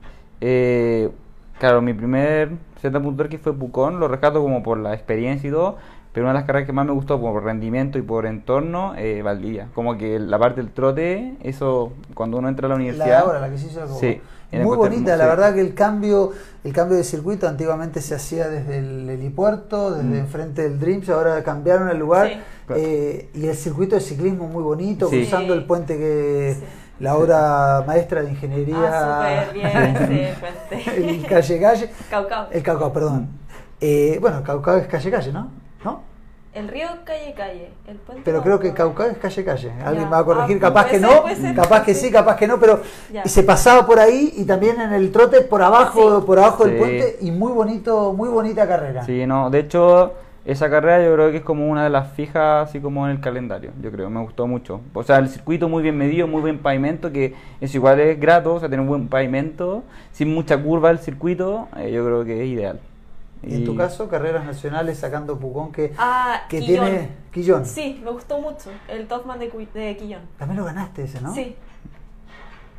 [0.40, 1.10] Eh,
[1.58, 5.76] claro, mi primer 70 que fue Pucón, lo rescato como por la experiencia y todo,
[6.12, 9.22] pero una de las carreras que más me gustó por rendimiento y por entorno, eh,
[9.22, 9.68] Valdivia.
[9.74, 13.06] Como que la parte del trote, eso cuando uno entra a la universidad.
[13.08, 14.20] La ahora, la que se hizo Sí.
[14.52, 16.32] Muy bonita, la verdad que el cambio,
[16.64, 20.14] el cambio de circuito antiguamente se hacía desde el helipuerto, desde mm.
[20.14, 22.42] enfrente del Dreams, ahora cambiaron el lugar
[22.74, 26.56] eh, y el circuito de ciclismo muy bonito, cruzando el puente que
[26.98, 28.76] la obra maestra de ingeniería.
[28.82, 30.34] Ah, bien,
[30.96, 31.90] el calle calle.
[32.10, 32.48] Caucao.
[32.50, 33.28] El Caucao, perdón.
[33.80, 35.60] Eh, bueno, Caucao es calle calle, ¿no?
[35.84, 36.02] ¿No?
[36.52, 37.70] El río calle calle.
[37.86, 39.72] El puente pero creo que Cauca es calle calle.
[39.84, 41.22] Alguien me va a corregir, ah, capaz que no,
[41.54, 42.80] capaz que sí, capaz que no, pero
[43.24, 47.18] se pasaba por ahí y también en el trote por abajo, por abajo del puente
[47.20, 49.04] y muy bonito, muy bonita carrera.
[49.04, 50.12] Sí, no, de hecho
[50.44, 53.20] esa carrera yo creo que es como una de las fijas así como en el
[53.20, 54.80] calendario, yo creo, me gustó mucho.
[54.94, 58.54] O sea, el circuito muy bien medido, muy buen pavimento, que es igual es grato,
[58.54, 62.42] o sea, tener un buen pavimento, sin mucha curva el circuito, eh, yo creo que
[62.42, 62.80] es ideal.
[63.42, 67.64] Y en tu caso, carreras nacionales sacando Pucón que, ah, que tiene Quillón.
[67.64, 70.22] Sí, me gustó mucho el Topman de, de Quillón.
[70.38, 71.34] También lo ganaste ese, ¿no?
[71.34, 71.56] Sí.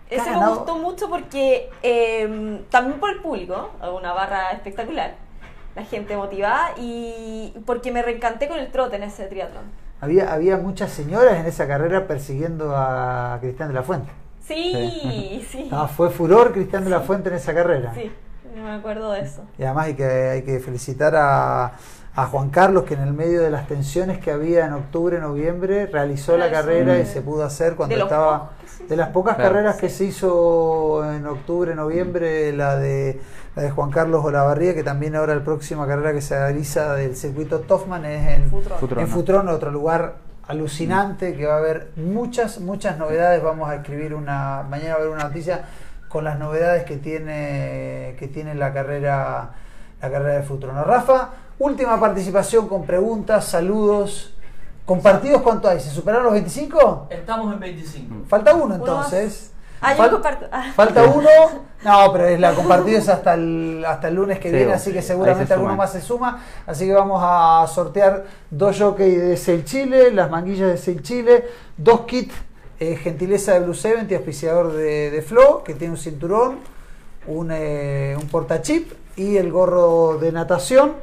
[0.10, 5.16] Ese me gustó mucho porque em, también por el público, una barra espectacular,
[5.74, 9.64] la gente motivada y porque me reencanté con el trote en ese triatlón.
[10.02, 14.12] Había, había muchas señoras en esa carrera persiguiendo a Cristian de la Fuente.
[14.42, 15.70] Sí, sí.
[15.96, 17.94] fue furor Cristian de la Fuente en esa carrera.
[17.96, 18.12] Sí
[18.56, 19.44] no me acuerdo de eso.
[19.58, 21.72] Y además hay que, hay que felicitar a,
[22.16, 25.86] a Juan Carlos que en el medio de las tensiones que había en octubre, noviembre,
[25.88, 28.52] realizó la carrera y el- se pudo hacer cuando de estaba...
[28.88, 29.52] De las pocas Claro.
[29.52, 33.22] carreras que se hizo en octubre, noviembre, la de,
[33.56, 37.16] la de Juan Carlos Olavarría, que también ahora la próxima carrera que se realiza del
[37.16, 38.80] circuito Toffman es en Futrón.
[38.80, 39.00] Futrón.
[39.00, 40.16] en Futrón, otro lugar
[40.48, 43.42] alucinante que va a haber muchas, muchas novedades.
[43.44, 45.62] Vamos a escribir una, mañana va a haber una noticia
[46.12, 49.52] con las novedades que tiene, que tiene la carrera,
[50.02, 50.76] la carrera de Futrón.
[50.84, 54.34] Rafa, última participación con preguntas, saludos.
[54.86, 55.80] ¿Compartidos cuánto hay?
[55.80, 57.08] ¿Se superaron los 25?
[57.12, 58.16] Estamos en 25.
[58.28, 59.52] Falta uno entonces.
[59.80, 60.46] Ah, yo Fal- comparto.
[60.52, 60.72] Ah.
[60.76, 61.30] Falta uno.
[61.84, 64.76] No, pero es la compartida es hasta el, hasta el lunes que Sí, viene, sí,
[64.76, 66.40] así que seguramente se alguno más se suma.
[66.68, 71.46] Así que vamos a sortear dos jockeys de Sail Chile, las manguillas de Sail Chile,
[71.78, 72.36] dos kits,
[72.82, 76.58] eh, gentileza de Blue 70, auspiciador de, de Flow, que tiene un cinturón,
[77.28, 80.94] un, eh, un portachip y el gorro de natación.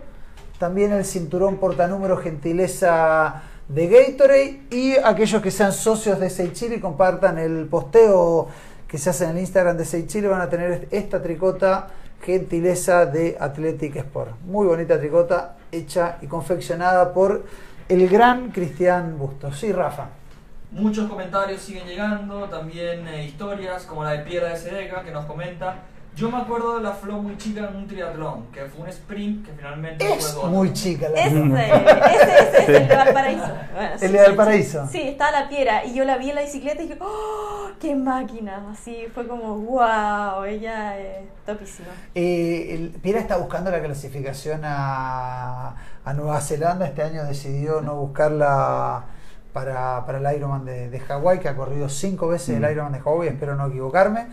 [0.58, 6.80] También el cinturón portanúmero gentileza de Gatorade y aquellos que sean socios de Seichile y
[6.80, 8.48] compartan el posteo
[8.88, 13.36] que se hace en el Instagram de Seichile van a tener esta tricota gentileza de
[13.38, 14.32] Athletic Sport.
[14.46, 17.44] Muy bonita tricota hecha y confeccionada por
[17.88, 19.60] el gran Cristian Bustos.
[19.60, 20.17] Sí, Rafa.
[20.70, 25.24] Muchos comentarios siguen llegando, también eh, historias como la de Piedra de Sedeca que nos
[25.24, 25.76] comenta.
[26.14, 29.46] Yo me acuerdo de la Flo muy chica en un triatlón, que fue un sprint
[29.46, 33.46] que finalmente Es fue muy chica la Ese, ese, ese es el de Valparaíso.
[33.72, 34.86] Bueno, ¿El sí, de sí, Valparaíso?
[34.86, 37.68] Sí, sí, estaba la piedra y yo la vi en la bicicleta y dije, ¡oh!
[37.78, 38.66] ¡Qué máquina!
[38.72, 40.42] Así fue como, ¡wow!
[40.44, 41.88] Ella es topísima.
[42.14, 46.86] Eh, el Piera está buscando la clasificación a, a Nueva Zelanda.
[46.86, 49.04] Este año decidió no buscarla
[49.58, 52.64] para, para el Ironman de, de Hawái, que ha corrido cinco veces Mm.
[52.64, 54.26] el Ironman de Hawái, espero no equivocarme.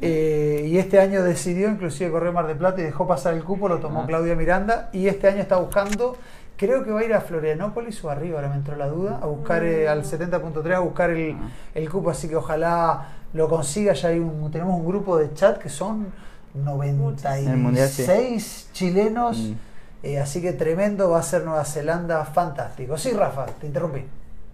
[0.00, 3.68] Eh, y este año decidió inclusive correr Mar del Plata y dejó pasar el cupo,
[3.68, 4.06] lo tomó Ah.
[4.06, 4.88] Claudia Miranda.
[4.92, 6.16] Y este año está buscando,
[6.56, 9.26] creo que va a ir a Florianópolis o arriba, ahora me entró la duda, a
[9.26, 11.48] buscar eh, al 70.3, a buscar el, Ah.
[11.74, 12.10] el cupo.
[12.10, 13.92] Así que ojalá lo consiga.
[13.92, 16.06] Ya hay un, tenemos un grupo de chat que son
[16.54, 18.02] En el Mundial, sí.
[18.02, 19.38] 96 chilenos.
[19.38, 19.54] Mm.
[20.02, 22.96] eh, así que tremendo va a ser Nueva Zelanda, fantástico.
[22.98, 24.04] Sí, Rafa, te interrumpí.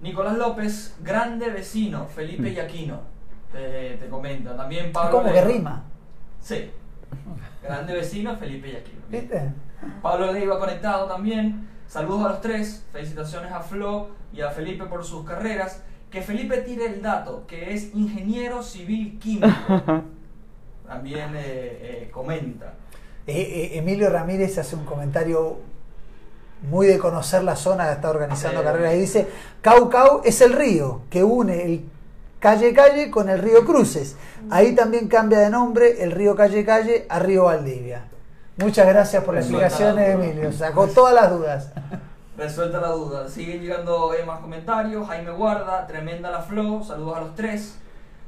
[0.00, 2.54] Nicolás López, grande vecino, Felipe Mm.
[2.54, 3.00] Yaquino,
[3.52, 4.56] te, te comenta.
[4.56, 5.18] También Pablo.
[5.18, 5.84] ¿Cómo que rima?
[6.40, 6.70] Sí.
[7.62, 9.00] Grande vecino, Felipe Yaquino.
[9.10, 9.52] ¿Viste?
[10.02, 11.68] Pablo Leiva conectado también.
[11.86, 12.86] Saludos a los tres.
[12.92, 15.82] Felicitaciones a Flo y a Felipe por sus carreras.
[16.10, 19.48] Que Felipe tire el dato, que es ingeniero civil químico.
[20.86, 21.42] También eh,
[22.04, 22.74] eh, comenta.
[23.26, 25.58] Eh, Emilio Ramírez hace un comentario
[26.62, 29.28] muy de conocer la zona está organizando carreras y dice,
[29.62, 31.84] Caucau es el río que une el
[32.38, 34.16] calle calle con el río Cruces.
[34.50, 38.04] Ahí también cambia de nombre el río calle calle a río Valdivia.
[38.56, 40.24] Muchas gracias por las explicaciones, la.
[40.24, 40.52] Emilio.
[40.52, 41.72] Sacó todas las dudas.
[42.36, 43.28] Resuelta la duda.
[43.28, 45.06] Siguen llegando eh, más comentarios.
[45.08, 46.82] Jaime Guarda, tremenda la Flo.
[46.82, 47.76] Saludos a los tres.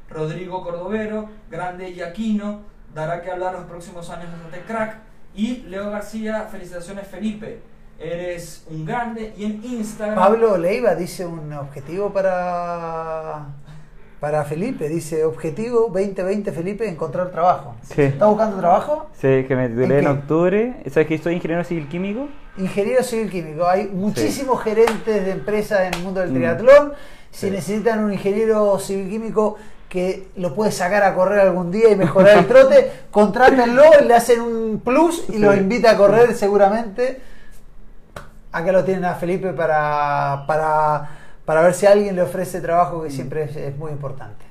[0.09, 2.61] Rodrigo Cordovero, grande Yaquino.
[2.93, 4.97] Dará que hablar los próximos años de este crack.
[5.35, 7.61] Y Leo García, felicitaciones Felipe.
[8.03, 9.33] Eres un grande.
[9.37, 10.15] Y en Instagram.
[10.15, 13.45] Pablo Leiva dice un objetivo para,
[14.19, 14.89] para Felipe.
[14.89, 17.75] Dice, objetivo 2020 Felipe, encontrar trabajo.
[17.83, 18.01] Sí.
[18.03, 19.07] ¿Está buscando trabajo?
[19.13, 20.73] Sí, que me titulé ¿En octubre.
[20.89, 22.27] ¿Sabes que soy ingeniero civil químico?
[22.57, 23.65] Ingeniero civil químico.
[23.67, 26.35] Hay muchísimos gerentes de empresas en el mundo del Mm.
[26.35, 26.93] triatlón.
[27.31, 27.51] Si Sí.
[27.51, 29.55] necesitan un ingeniero civil químico
[29.89, 34.41] que lo puede sacar a correr algún día y mejorar el trote, contrátenlo, le hacen
[34.41, 35.37] un plus y Sí.
[35.39, 37.21] lo invita a correr seguramente.
[38.53, 41.09] Acá lo tienen a Felipe para, para,
[41.45, 43.03] para ver si alguien le ofrece trabajo Mm.
[43.03, 44.45] que siempre es, es muy importante.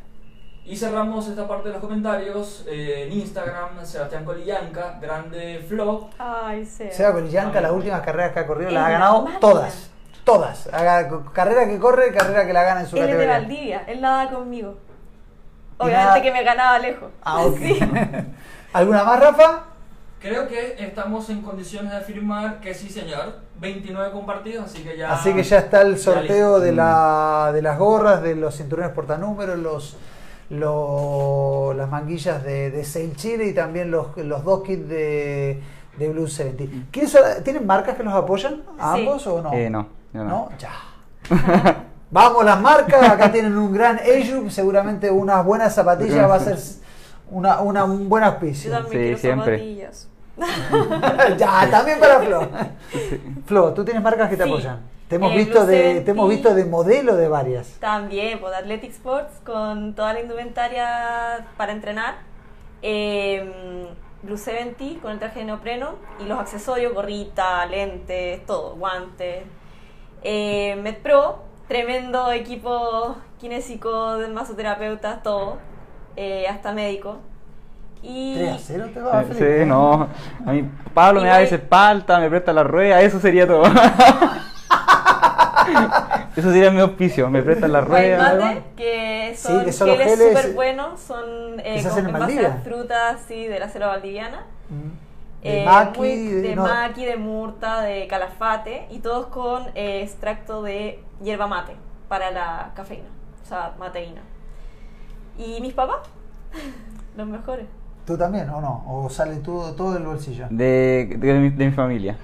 [0.64, 2.64] Y cerramos esta parte de los comentarios.
[2.68, 6.08] eh, en Instagram, Sebastián Colillanca, grande Flo.
[6.18, 6.84] Ay, sí.
[6.90, 9.40] Seba Colillanca, las últimas carreras que ha corrido, las ha ganado máquina.
[9.40, 9.90] todas.
[10.24, 10.68] Todas.
[10.72, 13.38] Haga- carrera que corre, carrera que la gana en su Él es de categoría.
[13.40, 14.76] Valdivia, él nada conmigo.
[15.78, 17.10] Obviamente nada- que me ganaba lejos.
[17.24, 17.56] Ah, ok.
[17.58, 17.78] Sí.
[18.72, 19.64] ¿Alguna más, Rafa?
[20.22, 23.40] Creo que estamos en condiciones de afirmar que sí, señor.
[23.60, 25.12] 29 compartidos, así que ya.
[25.12, 29.58] Así que ya está el sorteo de, la, de las gorras, de los cinturones portanúmeros,
[29.58, 29.96] los,
[30.50, 35.60] lo- las manguillas de, de Sail Chile y también los, los dos kits de,
[35.98, 36.88] de Blue 70.
[36.90, 39.00] ¿Quiénes son- ¿Tienen marcas que los apoyan a Sí.
[39.00, 39.52] ambos o no?
[39.52, 40.48] Eh, no, yo no.
[40.58, 40.70] Ya.
[42.10, 46.58] Vamos las marcas, acá tienen un gran Ayub, seguramente unas buenas zapatillas va a ser
[47.30, 48.70] una, una- un buen Yo auspicio.
[48.70, 49.56] también Sí, quiero siempre.
[49.58, 50.08] zapatillas.
[51.38, 52.48] ya, también para Flo.
[53.46, 54.50] Flo, tú tienes marcas que te Sí.
[54.50, 54.80] apoyan.
[55.08, 56.04] Te hemos, Eh, visto de, 70.
[56.06, 57.68] te hemos visto de modelo de varias.
[57.80, 62.14] También, pues Athletic Sports con toda la indumentaria para entrenar.
[62.80, 63.86] Eh,
[64.22, 69.44] Blue 70 con el traje de neopreno y los accesorios, gorrita, lentes, todo, guantes.
[70.22, 75.58] Eh, MedPro, tremendo equipo kinésico de masoterapeutas, todo,
[76.16, 77.18] eh, hasta médico.
[78.02, 79.60] Y 3 a 0 te va, Sí, Felipe.
[79.60, 80.08] sí, no.
[80.46, 83.62] A mí Pablo me da a veces palta, me presta la rueda, eso sería todo.
[86.36, 88.34] eso sería mi auspicio, me prestan la White rueda.
[88.34, 92.52] Mate, que Sí, son que son geles súper eh, buenos, son eh, en base a
[92.64, 94.46] frutas sí, de la selva valdiviana.
[94.68, 95.42] Mm.
[95.42, 100.02] De Eh, maqui, muy- de no, maqui, de murta, de calafate y todos con eh,
[100.02, 101.72] extracto de hierba mate
[102.08, 103.08] para la cafeína,
[103.42, 104.20] o sea, mateína.
[105.38, 105.98] ¿Y mis papás?
[107.16, 107.66] Los mejores.
[108.06, 108.84] ¿Tú también o no?
[108.86, 110.46] ¿O sale todo, todo del bolsillo?
[110.50, 112.16] De, de, mi, de mi familia.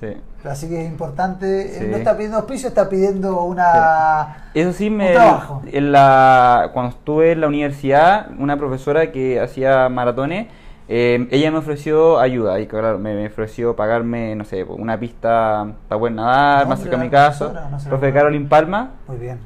[0.00, 0.06] Sí.
[0.48, 1.68] Así que es importante.
[1.68, 1.84] Sí.
[1.84, 4.48] Él no está pidiendo auspicio, está pidiendo una.
[4.54, 5.62] Eso sí, Un me, trabajo.
[5.70, 10.48] en la, cuando estuve en la universidad, una profesora que hacía maratones,
[10.88, 15.66] eh, ella me ofreció ayuda y claro, me, me ofreció pagarme, no sé, una pista
[15.88, 17.68] para poder nadar, más ¿Nombre cerca de mi casa?
[17.70, 18.12] No profe.
[18.12, 19.38] Carolyn Palma, Muy bien.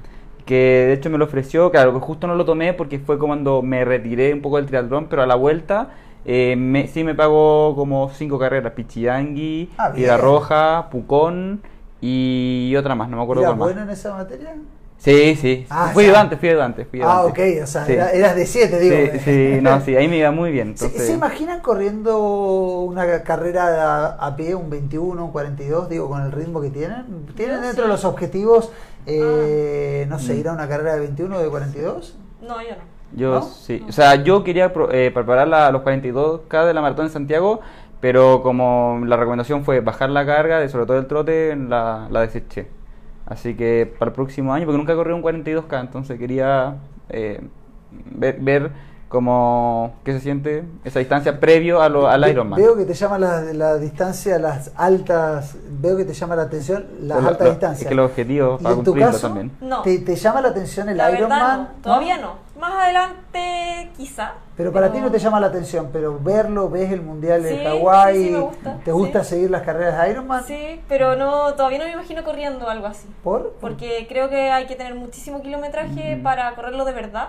[0.48, 0.54] Que
[0.88, 3.84] de hecho me lo ofreció, claro, que justo no lo tomé porque fue cuando me
[3.84, 5.90] retiré un poco del triatlón, pero a la vuelta
[6.24, 11.60] eh, me, sí me pagó como cinco carreras, Pichidangui, Ah, Roja, Pucón
[12.00, 13.68] y otra más, no me acuerdo ¿Eras cuál más.
[13.68, 14.54] bueno en esa materia?
[14.98, 17.92] Sí, sí, Ah, fui ayudante, fui ayudante, fui Ah, ok, o sea, Sí.
[17.92, 18.96] era- eras de 7, digo.
[19.12, 20.76] Sí, sí, no, sí, ahí me iba muy bien.
[20.76, 22.18] ¿Se, Entonces, se imaginan corriendo
[22.80, 27.26] una carrera a, a pie, un 21, un 42, digo, con el ritmo que tienen?
[27.36, 27.88] ¿Tienen dentro sí.
[27.88, 28.72] de los objetivos,
[29.06, 32.16] eh, no sé, ir a una carrera de 21 o de 42?
[32.42, 32.82] No, yo no.
[33.12, 33.42] yo ¿no?
[33.42, 37.12] sí, o sea, yo quería pro- eh, preparar la- los 42K de la maratón en
[37.12, 37.60] Santiago,
[38.00, 42.20] pero como la recomendación fue bajar la carga, de sobre todo el trote, la, la
[42.22, 42.66] deseché.
[43.28, 46.76] Así que para el próximo año, porque nunca corrí un 42K, entonces quería
[47.10, 47.40] eh,
[48.10, 48.70] ver, ver
[49.08, 52.58] cómo qué se siente esa distancia previo a lo, al Ve- Ironman.
[52.58, 56.86] Veo que te llama la, la distancia, las altas, veo que te llama la atención
[57.02, 57.82] las Lo- altas lo- distancias.
[57.82, 59.50] es que los objetivos ¿Y para cumplirlo caso, también.
[59.60, 59.82] No.
[59.82, 61.60] ¿te, te llama la atención el La verdad Ironman?
[61.60, 62.32] no, todavía no.
[62.58, 64.32] Más adelante quizá.
[64.56, 67.64] Pero para ti no te llama la atención, pero verlo, ves el Mundial de Sí,
[67.64, 69.30] Hawái, sí, sí, me gusta, ¿te gusta sí.
[69.30, 70.44] seguir las carreras de Ironman?
[70.44, 73.08] Sí, pero no, todavía no me imagino corriendo algo así.
[73.22, 73.52] ¿Por?
[73.60, 77.28] Porque creo que hay que tener muchísimo kilometraje para correrlo de verdad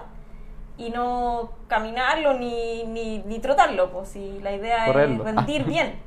[0.77, 3.91] y no caminarlo ni, ni, ni trotarlo.
[3.91, 5.27] Pues si la idea Correrlo.
[5.27, 5.99] es rendir bien.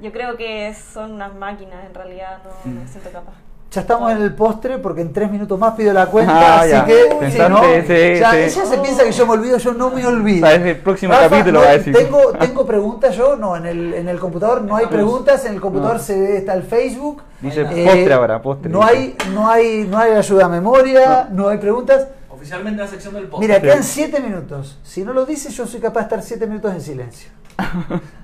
[0.00, 3.34] Yo creo que son unas máquinas, en realidad no, no me siento capaz.
[3.72, 6.70] Ya estamos en el postre porque en tres minutos más pido la cuenta, Ah, así
[6.72, 6.84] ya.
[6.84, 8.36] que Pensaste, si no, sí, ya, sí.
[8.36, 10.46] ella se piensa que yo me olvido, yo no me olvido.
[10.46, 11.96] Ah, es el próximo Rafa, capítulo, no, va a decir.
[11.96, 15.60] Tengo, tengo preguntas yo, no, en el, en el computador no hay preguntas, en el
[15.62, 16.02] computador No.
[16.02, 17.22] se ve, está el Facebook.
[17.40, 18.70] Dice Eh, postre ahora, postre.
[18.70, 22.08] No hay, no hay, no hay ayuda a memoria, no, hay preguntas.
[22.30, 23.40] Oficialmente la sección del podcast.
[23.40, 23.62] Mira, Sí.
[23.62, 24.78] quedan siete minutos.
[24.82, 27.30] Si no lo dices, yo soy capaz de estar siete minutos en silencio.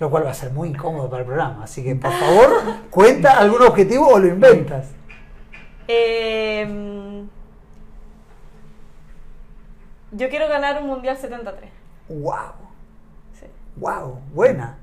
[0.00, 1.64] Lo cual va a ser muy incómodo para el programa.
[1.64, 2.50] Así que, por favor,
[2.90, 4.88] cuenta algún objetivo o lo inventas.
[5.86, 7.24] Eh,
[10.12, 11.70] yo quiero ganar un Mundial 73.
[12.08, 12.34] ¡Wow!
[13.38, 13.46] Sí,
[13.76, 14.18] ¡Wow!
[14.32, 14.78] Buena.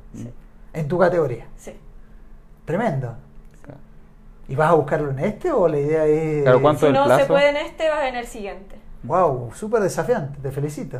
[0.73, 1.47] En tu categoría.
[1.57, 1.75] sí.
[2.65, 3.15] Tremendo.
[4.49, 6.43] ¿Y vas a buscarlo en este o la idea es.?
[6.43, 6.81] Claro, ¿cuánto?
[6.81, 8.75] Si el no se puede en este, va en el siguiente.
[9.03, 9.51] ¡Wow!
[9.53, 10.99] Súper desafiante, te felicito.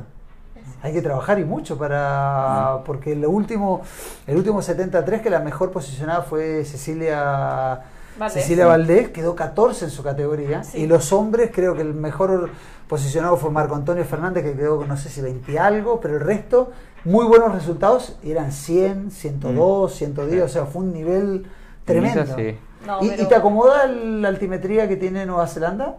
[0.83, 2.79] Hay que trabajar y mucho para.
[2.85, 3.81] Porque el último,
[4.27, 7.81] el último 73, que la mejor posicionada fue Cecilia.
[8.19, 8.33] Valdés.
[8.43, 10.63] Cecilia Valdés quedó 14 en su categoría.
[10.63, 10.79] Sí.
[10.79, 12.49] Y los hombres, creo que el mejor
[12.87, 16.15] posicionado fue Marco Antonio Fernández, que quedó con no sé si 20 y algo, pero
[16.15, 16.71] el resto,
[17.05, 18.17] muy buenos resultados.
[18.23, 21.47] Eran 100, 102, 110, o sea, fue un nivel
[21.85, 22.21] tremendo.
[22.21, 22.57] Esa sí.
[22.85, 25.97] No, ¿Y, pero- y te acomoda el- la altimetría que tiene Nueva Zelanda?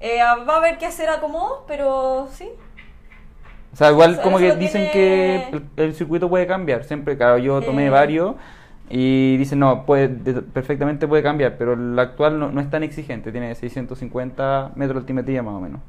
[0.00, 2.48] Eh, va a haber que hacer acomodo, pero sí.
[3.72, 6.46] O sea, igual O sea, como eso que dicen tiene- que el, el circuito puede
[6.46, 6.84] cambiar.
[6.84, 7.90] Siempre, claro, yo tomé Eh.
[7.90, 8.34] varios
[8.90, 12.82] y dicen, no, puede, de- perfectamente puede cambiar, pero el actual no, no es tan
[12.82, 13.30] exigente.
[13.32, 15.80] Tiene 650 metros de altimetría más o menos.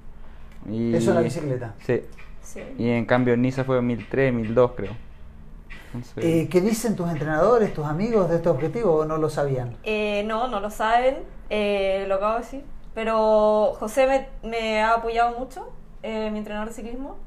[0.69, 1.73] Y, Eso en la bicicleta.
[1.85, 2.01] Sí.
[2.41, 2.61] sí.
[2.77, 4.91] Y en cambio en Niza fue 1003, 1002 creo.
[5.93, 9.77] Entonces, Eh, ¿Qué dicen tus entrenadores, tus amigos de este objetivo o no lo sabían?
[9.83, 11.15] Eh, no, no lo saben,
[11.49, 12.63] eh, lo acabo de decir.
[12.93, 14.05] Pero José
[14.43, 15.71] me, me ha apoyado mucho,
[16.03, 17.17] eh, mi entrenador de ciclismo.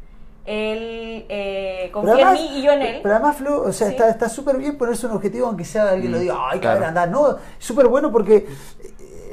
[0.45, 3.01] Él eh, confía en mí y yo en él.
[3.03, 3.93] Pero además, Flo, o sea, Sí.
[3.95, 6.81] está está súper bien ponerse un objetivo, aunque sea alguien lo Mm, diga, ay, claro.
[6.81, 7.07] cabrón, anda.
[7.07, 8.49] No, súper bueno porque eh,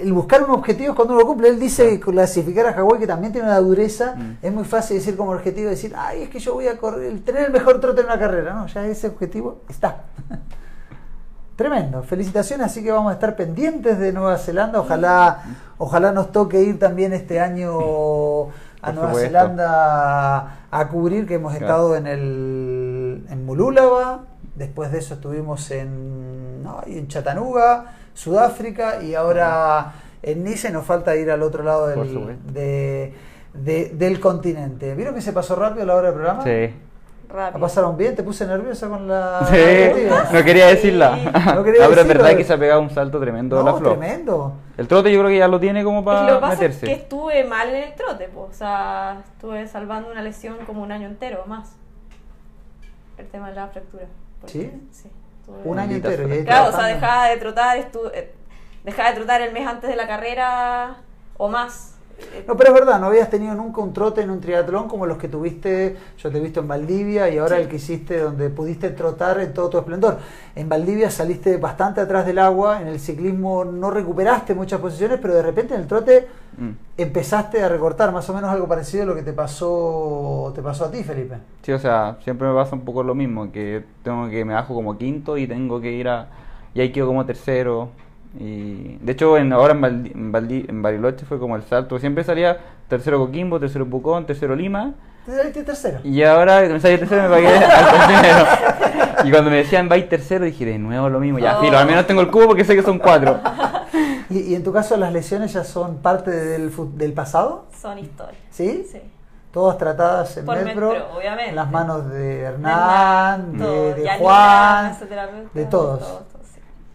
[0.02, 1.50] el buscar un objetivo es cuando uno lo cumple.
[1.50, 4.14] Él dice clasificar a Hawái, que también tiene una dureza.
[4.16, 4.38] Mm.
[4.42, 7.46] Es muy fácil decir como objetivo, decir, ay, es que yo voy a correr, tener
[7.46, 8.54] el mejor trote en una carrera.
[8.54, 10.04] No, ya ese objetivo está.
[11.56, 14.80] Tremendo, felicitaciones, así que vamos a estar pendientes de Nueva Zelanda.
[14.80, 15.44] Ojalá,
[15.78, 17.72] ojalá nos toque ir también este año
[18.82, 19.14] a Nueva.
[19.16, 26.64] Zelanda a cubrir, que hemos estado en el en Mulúlava, después de eso estuvimos en,
[26.86, 33.14] en Chattanooga, Sudáfrica y ahora en Nice nos falta ir al otro lado del,
[33.54, 34.96] del continente.
[34.96, 36.44] ¿Vieron que se pasó rápido la hora del programa?
[36.44, 36.74] Sí.
[37.34, 38.16] ¿La pasaron bien?
[38.16, 39.46] ¿Te puse nerviosa con la.?
[39.52, 41.16] Sí, no quería decirla.
[41.54, 43.98] No quería pero es verdad que se ha pegado un salto tremendo la flor.
[43.98, 44.54] tremendo.
[44.78, 46.86] El trote yo creo que ya lo tiene como para lo que meterse.
[46.88, 48.50] Es que estuve mal en el trote, pues.
[48.50, 51.76] O sea, estuve salvando una lesión como un año entero más.
[53.18, 54.06] El tema de la fractura.
[54.46, 54.72] ¿Sí?
[54.92, 55.10] Sí.
[55.66, 56.28] Un año entero.
[56.46, 58.34] claro, o sea, dejaba de trotar, estuve, eh,
[58.84, 60.98] dejaba de trotar el mes antes de la carrera
[61.38, 61.99] o más
[62.48, 65.18] no, pero es verdad, no habías tenido nunca un trote en un triatlón como los
[65.18, 68.90] que tuviste, yo te he visto en Valdivia y ahora el que hiciste donde pudiste
[68.90, 70.18] trotar en todo tu esplendor.
[70.56, 75.34] En Valdivia saliste bastante atrás del agua, en el ciclismo no recuperaste muchas posiciones, pero
[75.36, 76.70] de repente en el trote mm.
[76.98, 80.86] empezaste a recortar, más o menos algo parecido a lo que te pasó, te pasó
[80.86, 81.36] a ti, Felipe.
[81.62, 84.74] Sí, o sea, siempre me pasa un poco lo mismo, que tengo que me bajo
[84.74, 86.28] como quinto y tengo que ir a...
[86.74, 87.90] y ahí quedo como tercero
[88.38, 90.32] y de hecho, en, ahora en,
[90.68, 91.98] en, Bariloche fue como el salto.
[92.00, 92.58] Siempre salía
[92.88, 94.94] tercero Coquimbo, tercero Pucón, tercero Lima.
[95.26, 96.00] ¿Te tercero?
[96.04, 98.46] Y ahora me salí tercero me pagué al primero.
[99.24, 101.40] Y cuando me decían ir tercero dije, de nuevo lo mismo.
[101.40, 103.40] Ya, filo, al menos tengo el cubo porque sé que son cuatro.
[104.30, 107.66] ¿Y, en tu caso las lesiones ya son parte del, del pasado?
[107.80, 108.38] Son historia.
[108.52, 108.86] ¿Sí?
[108.92, 109.02] Sí.
[109.52, 111.50] Todas tratadas en Metro, obviamente.
[111.50, 114.96] en las manos de Hernán, de, Juan,
[115.56, 116.22] de todos.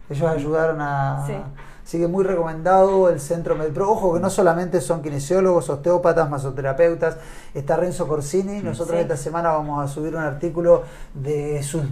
[0.09, 1.23] Ellos ayudaron a...
[1.27, 1.99] Sí.
[1.99, 3.91] que muy recomendado el Centro Medpro.
[3.91, 7.17] Ojo que no solamente son kinesiólogos, osteópatas, masoterapeutas.
[7.53, 8.61] Está Renzo Corsini.
[8.61, 10.83] Nosotros esta semana vamos a subir un artículo
[11.13, 11.83] de sus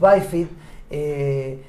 [0.89, 1.63] Eh,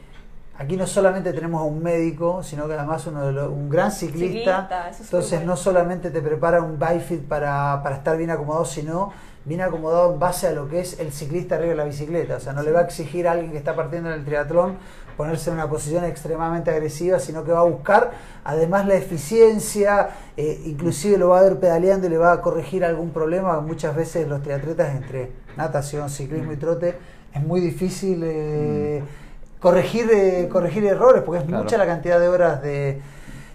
[0.56, 4.90] aquí no solamente tenemos a un médico, sino que además uno de un gran ciclista.
[4.98, 9.12] Entonces no solamente te prepara un Bifit para, para estar bien acomodado, sino
[9.44, 12.36] bien acomodado en base a lo que es el ciclista arriba de la bicicleta.
[12.36, 14.78] O sea, no le va a exigir a alguien que está partiendo en el triatlón
[15.16, 18.12] ponerse en una posición extremadamente agresiva, sino que va a buscar
[18.44, 22.84] además la eficiencia, eh, inclusive lo va a ver pedaleando y le va a corregir
[22.84, 23.60] algún problema.
[23.60, 26.94] Muchas veces los triatletas entre natación, ciclismo y trote
[27.32, 29.60] es muy difícil eh, mm.
[29.60, 33.00] corregir, eh, corregir errores porque es mucha la cantidad de horas de,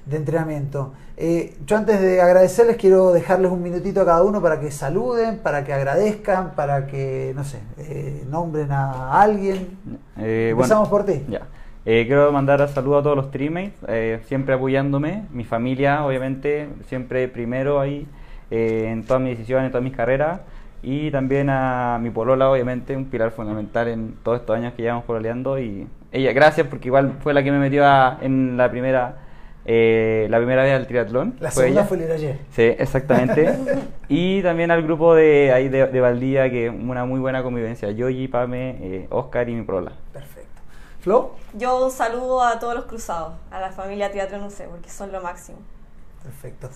[0.09, 0.93] de entrenamiento.
[1.17, 5.39] Eh, yo antes de agradecerles quiero dejarles un minutito a cada uno para que saluden,
[5.39, 9.77] para que agradezcan, para que, no sé, eh, nombren a alguien.
[10.17, 11.25] Eh, Empezamos por ti.
[11.27, 11.41] Ya.
[11.83, 18.07] quiero mandar saludos a todos los teammates, siempre apoyándome, mi familia obviamente, siempre primero ahí
[18.49, 20.39] en todas mis decisiones, en todas mis carreras,
[20.81, 25.03] y también a mi polola obviamente, un pilar fundamental en todos estos años que llevamos
[25.03, 27.83] pololeando, y ella, gracias porque igual fue la que me metió
[28.21, 29.17] en la primera
[29.65, 31.35] eh, la primera vez al triatlón.
[31.39, 32.39] La segunda fue el ayer.
[32.55, 33.55] Sí, exactamente.
[34.09, 37.91] y también al grupo de ahí de, de, Valdía, que una muy buena convivencia.
[37.91, 39.93] Yoyi, Pame, eh, Oscar y mi prola.
[40.13, 40.61] Perfecto.
[41.01, 41.35] ¿Flo?
[41.53, 45.11] Yo un saludo a todos los cruzados, a la familia Triatlón no sé, porque son
[45.11, 45.59] lo máximo.
[46.23, 46.69] Perfecto.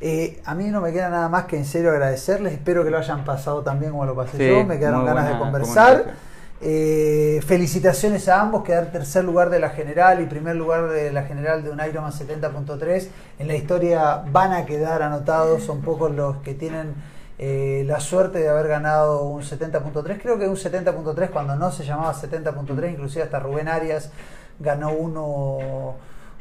[0.00, 2.54] Eh, a mí no me queda nada más que en serio agradecerles.
[2.54, 4.64] Espero que lo hayan pasado también como lo pasé yo.
[4.64, 6.14] Me quedaron ganas de conversar.
[6.62, 11.22] Eh, felicitaciones a ambos, quedar tercer lugar de la general y primer lugar de la
[11.22, 13.08] general de un Ironman 70.3.
[13.38, 16.94] En la historia van a quedar anotados, son pocos los que tienen
[17.38, 20.20] eh, la suerte de haber ganado un 70.3.
[20.20, 24.10] Creo que un 70.3 cuando no se llamaba 70.3, inclusive hasta Rubén Arias
[24.58, 25.94] ganó uno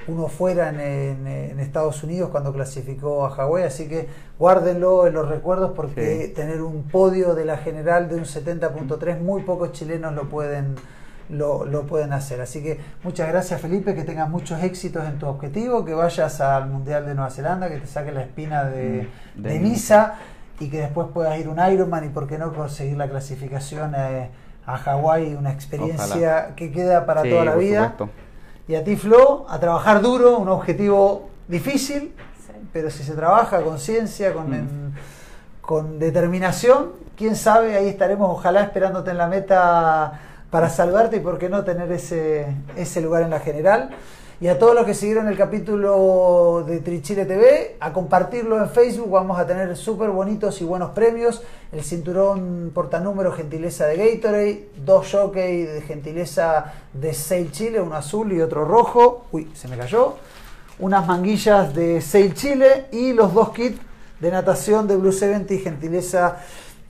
[0.08, 4.08] uno fuera en, Estados Unidos cuando clasificó a Hawái, así que
[4.40, 9.44] guárdenlo en los recuerdos porque tener un podio de la general de un 70.3 muy
[9.44, 10.76] pocos chilenos lo pueden
[11.30, 12.42] lo, pueden hacer.
[12.42, 16.68] Así que muchas gracias Felipe, que tengas muchos éxitos en tu objetivo, que vayas al
[16.68, 20.16] Mundial de Nueva Zelanda, que te saque la espina de, mm, de, Niza
[20.60, 24.30] y que después puedas ir un Ironman y por qué no conseguir la clasificación eh,
[24.66, 27.96] a Hawái, una experiencia que queda para toda la vida.
[28.70, 32.14] Y a ti, Flo, a trabajar duro, un objetivo difícil,
[32.72, 34.94] pero si se trabaja con ciencia, con, mm.
[35.60, 40.20] con determinación, quién sabe, ahí estaremos ojalá esperándote en la meta
[40.52, 42.46] para salvarte y por qué no tener ese,
[42.76, 43.90] ese lugar en la general.
[44.42, 49.10] Y a todos los que siguieron el capítulo de Trichile TV, a compartirlo en Facebook,
[49.10, 51.42] vamos a tener súper bonitos y buenos premios.
[51.74, 58.32] El cinturón portanúmero gentileza de Gatorade, dos jockey de gentileza de Sail Chile, uno azul
[58.32, 59.26] y otro rojo.
[59.34, 60.16] Uy, se me cayó.
[60.80, 63.82] Unas manguillas de Sail Chile y los dos kits
[64.22, 66.38] de natación de Blue 70 y gentileza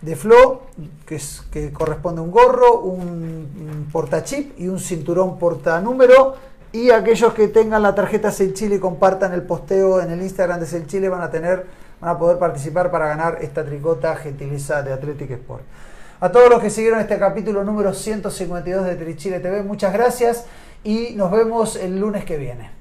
[0.03, 0.67] de Flo,
[1.07, 6.35] que, es, que corresponde a un gorro, un, un portachip y un cinturón portanúmero
[6.71, 10.59] y aquellos que tengan la tarjeta Sel Chile y compartan el posteo en el Instagram
[10.59, 11.65] de Sel Chile van a tener,
[11.99, 15.63] van a poder participar para ganar esta tricota gentileza de Athletic Sport.
[16.21, 20.45] A todos los que siguieron este capítulo número 152 de Trichile TV, muchas gracias
[20.83, 22.78] y nos vemos el lunes que viene.